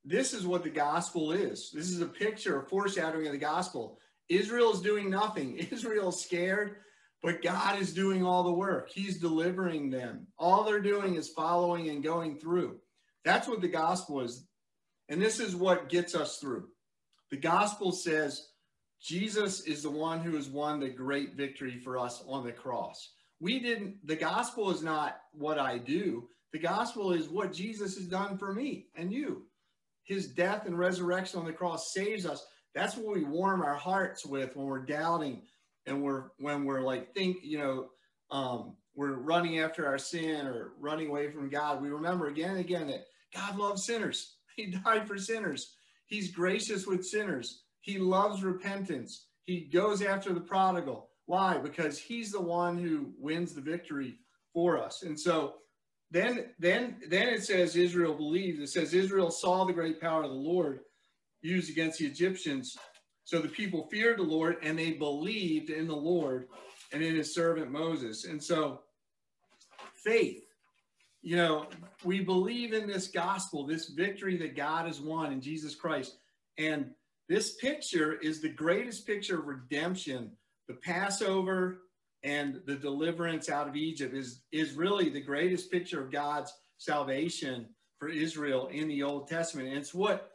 This 0.05 0.35
is 0.35 0.47
what 0.47 0.63
the 0.63 0.71
gospel 0.71 1.33
is. 1.33 1.71
This 1.73 1.91
is 1.91 2.01
a 2.01 2.07
picture, 2.07 2.61
a 2.61 2.69
foreshadowing 2.69 3.27
of 3.27 3.33
the 3.33 3.39
gospel. 3.39 3.99
Israel 4.29 4.73
is 4.73 4.81
doing 4.81 5.11
nothing. 5.11 5.57
Israel 5.71 6.11
is 6.11 6.23
scared, 6.23 6.77
but 7.23 7.43
God 7.43 7.81
is 7.81 7.95
doing 7.95 8.25
all 8.25 8.43
the 8.43 8.53
work. 8.53 8.91
He's 8.91 9.19
delivering 9.19 9.91
them. 9.91 10.27
All 10.39 10.65
they're 10.65 10.81
doing 10.81 11.15
is 11.15 11.31
following 11.31 11.89
and 11.89 12.03
going 12.03 12.39
through. 12.39 12.79
That's 13.25 13.49
what 13.49 13.63
the 13.63 13.69
gospel 13.69 14.21
is. 14.21 14.47
And 15.09 15.21
this 15.21 15.41
is 15.41 15.57
what 15.57 15.89
gets 15.89 16.15
us 16.15 16.39
through. 16.39 16.69
The 17.31 17.37
gospel 17.39 17.93
says 17.93 18.49
Jesus 19.01 19.63
is 19.63 19.83
the 19.83 19.91
one 19.91 20.21
who 20.21 20.37
has 20.37 20.49
won 20.49 20.81
the 20.81 20.89
great 20.89 21.35
victory 21.35 21.79
for 21.79 21.99
us 21.99 22.23
on 22.27 22.45
the 22.45 22.53
cross. 22.53 23.13
We 23.41 23.59
didn't, 23.59 24.07
the 24.07 24.17
gospel 24.17 24.71
is 24.71 24.83
not 24.83 25.19
what 25.33 25.59
I 25.59 25.79
do. 25.79 26.29
The 26.55 26.61
gospel 26.61 27.11
is 27.11 27.29
what 27.29 27.53
Jesus 27.53 27.97
has 27.97 28.07
done 28.07 28.39
for 28.39 28.55
me 28.55 28.87
and 28.95 29.13
you. 29.13 29.43
His 30.05 30.29
death 30.29 30.67
and 30.67 30.79
resurrection 30.79 31.41
on 31.41 31.47
the 31.47 31.53
cross 31.53 31.93
saves 31.93 32.25
us. 32.25 32.47
That's 32.77 32.97
what 32.97 33.17
we 33.17 33.25
warm 33.25 33.61
our 33.61 33.75
hearts 33.75 34.25
with 34.25 34.55
when 34.55 34.67
we're 34.67 34.87
doubting 34.87 35.43
and 35.87 36.01
we're 36.01 36.27
when 36.39 36.65
we're 36.65 36.83
like 36.83 37.13
think, 37.13 37.39
you 37.43 37.59
know, 37.59 37.89
um, 38.31 38.77
we're 38.95 39.15
running 39.15 39.59
after 39.59 39.85
our 39.85 39.99
sin 39.99 40.47
or 40.47 40.75
running 40.79 41.09
away 41.09 41.29
from 41.29 41.51
God. 41.51 41.83
We 41.83 41.89
remember 41.89 42.29
again 42.29 42.51
and 42.51 42.61
again 42.61 42.87
that 42.87 43.07
God 43.35 43.59
loves 43.59 43.85
sinners. 43.85 44.37
He 44.55 44.67
died 44.67 45.09
for 45.09 45.19
sinners. 45.19 45.75
He's 46.07 46.31
gracious 46.31 46.87
with 46.87 47.05
sinners. 47.05 47.65
He 47.81 47.99
loves 47.99 48.45
repentance. 48.45 49.27
He 49.43 49.63
goes 49.63 50.03
after 50.03 50.33
the 50.33 50.41
prodigal. 50.41 51.09
Why? 51.27 51.59
Because 51.59 51.99
he's 51.99 52.31
the 52.31 52.41
one 52.41 52.79
who 52.79 53.11
wins 53.19 53.55
the 53.55 53.61
victory 53.61 54.21
for 54.53 54.81
us. 54.81 55.03
And 55.03 55.19
so 55.19 55.55
then 56.15 56.47
then 56.61 56.97
then 57.09 57.29
it 57.29 57.43
says 57.43 57.75
Israel 57.75 58.15
believed. 58.15 58.63
It 58.63 58.69
says 58.69 58.95
Israel 58.95 59.33
saw 59.33 59.65
the 59.65 59.73
great 59.73 60.01
power 60.01 60.23
of 60.23 60.31
the 60.31 60.37
Lord 60.37 60.81
used 61.43 61.69
against 61.69 61.99
the 61.99 62.07
Egyptians. 62.07 62.77
So 63.25 63.41
the 63.41 63.49
people 63.49 63.89
feared 63.91 64.19
the 64.19 64.23
Lord 64.23 64.59
and 64.63 64.79
they 64.79 64.93
believed 64.93 65.71
in 65.71 65.89
the 65.89 65.97
Lord 65.97 66.47
and 66.93 67.03
in 67.03 67.17
his 67.17 67.35
servant 67.35 67.73
Moses. 67.73 68.27
And 68.27 68.41
so 68.41 68.83
faith, 70.05 70.45
you 71.21 71.35
know, 71.35 71.67
we 72.05 72.21
believe 72.21 72.75
in 72.75 72.87
this 72.87 73.09
gospel, 73.09 73.67
this 73.67 73.89
victory 73.89 74.37
that 74.37 74.55
God 74.55 74.87
has 74.87 75.01
won 75.01 75.33
in 75.33 75.41
Jesus 75.41 75.75
Christ. 75.75 76.19
And 76.59 76.91
this 77.29 77.57
picture 77.57 78.21
is 78.21 78.41
the 78.41 78.51
greatest 78.51 79.05
picture 79.05 79.41
of 79.41 79.47
redemption 79.47 80.31
the 80.69 80.75
Passover 80.75 81.81
and 82.25 82.63
the 82.67 82.75
deliverance 82.75 83.51
out 83.51 83.69
of 83.69 83.77
Egypt 83.77 84.15
is, 84.15 84.41
is 84.51 84.73
really 84.73 85.11
the 85.11 85.21
greatest 85.21 85.71
picture 85.71 86.03
of 86.03 86.11
God's 86.11 86.53
salvation 86.79 87.69
for 87.99 88.09
Israel 88.09 88.69
in 88.69 88.89
the 88.89 89.03
Old 89.03 89.29
Testament. 89.29 89.69
And 89.69 89.77
it's 89.77 89.95
what 89.95 90.33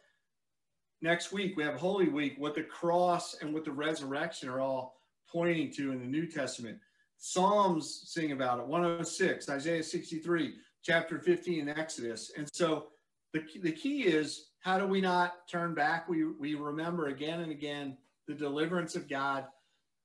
next 1.02 1.32
week 1.32 1.58
we 1.58 1.64
have 1.64 1.76
Holy 1.76 2.08
Week, 2.08 2.36
what 2.38 2.54
the 2.54 2.64
cross 2.64 3.38
and 3.42 3.54
what 3.54 3.66
the 3.66 3.72
resurrection 3.72 4.50
are 4.50 4.62
all 4.62 5.02
pointing 5.28 5.72
to 5.74 5.92
in 5.92 6.00
the 6.00 6.06
New 6.06 6.28
Testament. 6.28 6.78
Psalms 7.18 8.04
sing 8.06 8.32
about 8.32 8.60
it, 8.60 8.68
106, 8.68 9.50
Isaiah 9.50 9.84
63, 9.84 10.54
chapter 10.84 11.20
15 11.20 11.60
in 11.60 11.70
Exodus. 11.70 12.32
And 12.38 12.48
so 12.54 12.88
the, 13.34 13.44
the 13.62 13.72
key 13.72 14.04
is 14.04 14.52
how 14.60 14.78
do 14.78 14.86
we 14.86 15.02
not 15.02 15.48
turn 15.50 15.74
back? 15.74 16.08
We, 16.08 16.24
we 16.24 16.54
remember 16.54 17.08
again 17.08 17.42
and 17.42 17.52
again 17.52 17.98
the 18.28 18.36
deliverance 18.36 18.96
of 18.96 19.10
God 19.10 19.46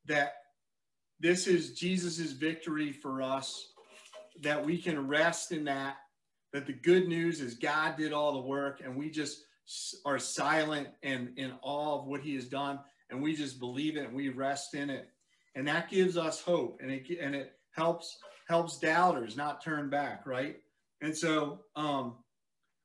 that 0.06 0.34
this 1.20 1.46
is 1.46 1.74
Jesus's 1.74 2.32
victory 2.32 2.92
for 2.92 3.22
us, 3.22 3.72
that 4.42 4.64
we 4.64 4.78
can 4.78 5.06
rest 5.06 5.52
in 5.52 5.64
that, 5.64 5.96
that 6.52 6.66
the 6.66 6.72
good 6.72 7.08
news 7.08 7.40
is 7.40 7.54
God 7.54 7.96
did 7.96 8.12
all 8.12 8.32
the 8.32 8.48
work 8.48 8.80
and 8.84 8.96
we 8.96 9.10
just 9.10 9.44
are 10.04 10.18
silent 10.18 10.88
and 11.02 11.30
in 11.38 11.52
awe 11.62 11.98
of 11.98 12.06
what 12.06 12.20
he 12.20 12.34
has 12.34 12.46
done 12.46 12.78
and 13.10 13.22
we 13.22 13.34
just 13.34 13.58
believe 13.58 13.96
it 13.96 14.06
and 14.06 14.14
we 14.14 14.28
rest 14.28 14.74
in 14.74 14.90
it. 14.90 15.08
And 15.54 15.66
that 15.68 15.88
gives 15.88 16.16
us 16.16 16.40
hope 16.40 16.80
and 16.82 16.90
it, 16.90 17.06
and 17.20 17.34
it 17.34 17.52
helps, 17.70 18.18
helps 18.48 18.78
doubters 18.78 19.36
not 19.36 19.62
turn 19.62 19.88
back. 19.88 20.26
Right. 20.26 20.56
And 21.00 21.16
so, 21.16 21.60
um, 21.76 22.16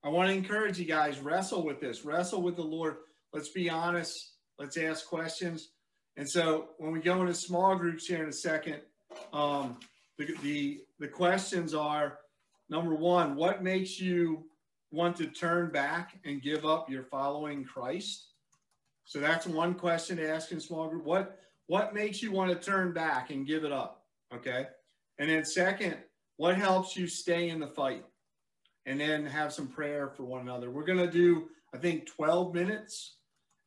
I 0.03 0.07
want 0.07 0.29
to 0.29 0.35
encourage 0.35 0.79
you 0.79 0.85
guys, 0.85 1.19
wrestle 1.19 1.65
with 1.65 1.81
this, 1.81 2.05
wrestle 2.05 2.41
with 2.41 2.55
the 2.55 2.63
Lord. 2.63 2.97
Let's 3.33 3.49
be 3.49 3.69
honest. 3.69 4.35
Let's 4.57 4.77
ask 4.77 5.05
questions 5.05 5.69
and 6.19 6.29
so 6.29 6.71
when 6.79 6.91
we 6.91 6.99
go 6.99 7.21
into 7.21 7.33
small 7.33 7.77
groups 7.77 8.05
here 8.05 8.21
in 8.21 8.27
a 8.27 8.33
second, 8.33 8.81
um, 9.31 9.77
the, 10.17 10.35
the, 10.43 10.81
the 10.99 11.07
questions 11.07 11.73
are 11.73 12.19
number 12.69 12.93
one, 12.93 13.37
what 13.37 13.63
makes 13.63 14.01
you 14.01 14.43
want 14.91 15.15
to 15.15 15.27
turn 15.27 15.71
back 15.71 16.19
and 16.25 16.41
give 16.41 16.65
up 16.65 16.89
your 16.89 17.03
following 17.03 17.63
Christ? 17.63 18.31
So 19.05 19.21
that's 19.21 19.47
one 19.47 19.73
question 19.73 20.17
to 20.17 20.29
ask 20.29 20.51
in 20.51 20.59
small 20.59 20.89
group. 20.89 21.05
What, 21.05 21.39
what 21.67 21.93
makes 21.93 22.21
you 22.21 22.33
want 22.33 22.51
to 22.51 22.69
turn 22.69 22.91
back 22.91 23.29
and 23.29 23.47
give 23.47 23.63
it 23.63 23.71
up? 23.71 24.03
Okay. 24.35 24.67
And 25.19 25.29
then 25.29 25.45
second, 25.45 25.95
what 26.35 26.57
helps 26.57 26.97
you 26.97 27.07
stay 27.07 27.47
in 27.47 27.61
the 27.61 27.67
fight? 27.67 28.03
And 28.85 28.99
then 28.99 29.25
have 29.25 29.53
some 29.53 29.67
prayer 29.67 30.09
for 30.09 30.23
one 30.23 30.41
another. 30.41 30.69
We're 30.69 30.83
going 30.83 30.99
to 30.99 31.09
do, 31.09 31.47
I 31.73 31.77
think, 31.77 32.07
12 32.07 32.53
minutes 32.53 33.18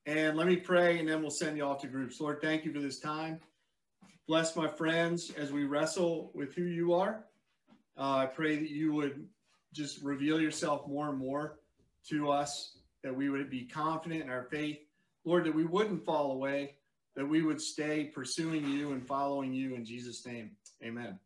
and 0.07 0.37
let 0.37 0.47
me 0.47 0.57
pray, 0.57 0.99
and 0.99 1.09
then 1.09 1.21
we'll 1.21 1.31
send 1.31 1.57
you 1.57 1.65
off 1.65 1.81
to 1.83 1.87
groups. 1.87 2.21
Lord, 2.21 2.41
thank 2.41 2.65
you 2.65 2.73
for 2.73 2.81
this 2.81 2.99
time. 2.99 3.41
Bless 4.27 4.57
my 4.57 4.69
friends 4.69 5.31
as 5.37 5.53
we 5.53 5.65
wrestle 5.65 6.31
with 6.35 6.55
who 6.55 6.63
you 6.63 6.93
are. 6.93 7.25
Uh, 7.97 8.17
I 8.17 8.27
pray 8.27 8.57
that 8.57 8.71
you 8.71 8.93
would 8.95 9.27
just 9.73 10.03
reveal 10.03 10.41
yourself 10.41 10.87
more 10.87 11.09
and 11.09 11.19
more 11.19 11.59
to 12.09 12.31
us, 12.31 12.79
that 13.03 13.15
we 13.15 13.29
would 13.31 13.51
be 13.51 13.65
confident 13.65 14.23
in 14.23 14.31
our 14.31 14.45
faith. 14.45 14.79
Lord, 15.25 15.45
that 15.45 15.55
we 15.55 15.65
wouldn't 15.65 16.05
fall 16.05 16.33
away, 16.33 16.77
that 17.15 17.29
we 17.29 17.43
would 17.43 17.61
stay 17.61 18.05
pursuing 18.05 18.67
you 18.69 18.93
and 18.93 19.07
following 19.07 19.53
you 19.53 19.75
in 19.75 19.85
Jesus' 19.85 20.27
name. 20.27 20.51
Amen. 20.83 21.19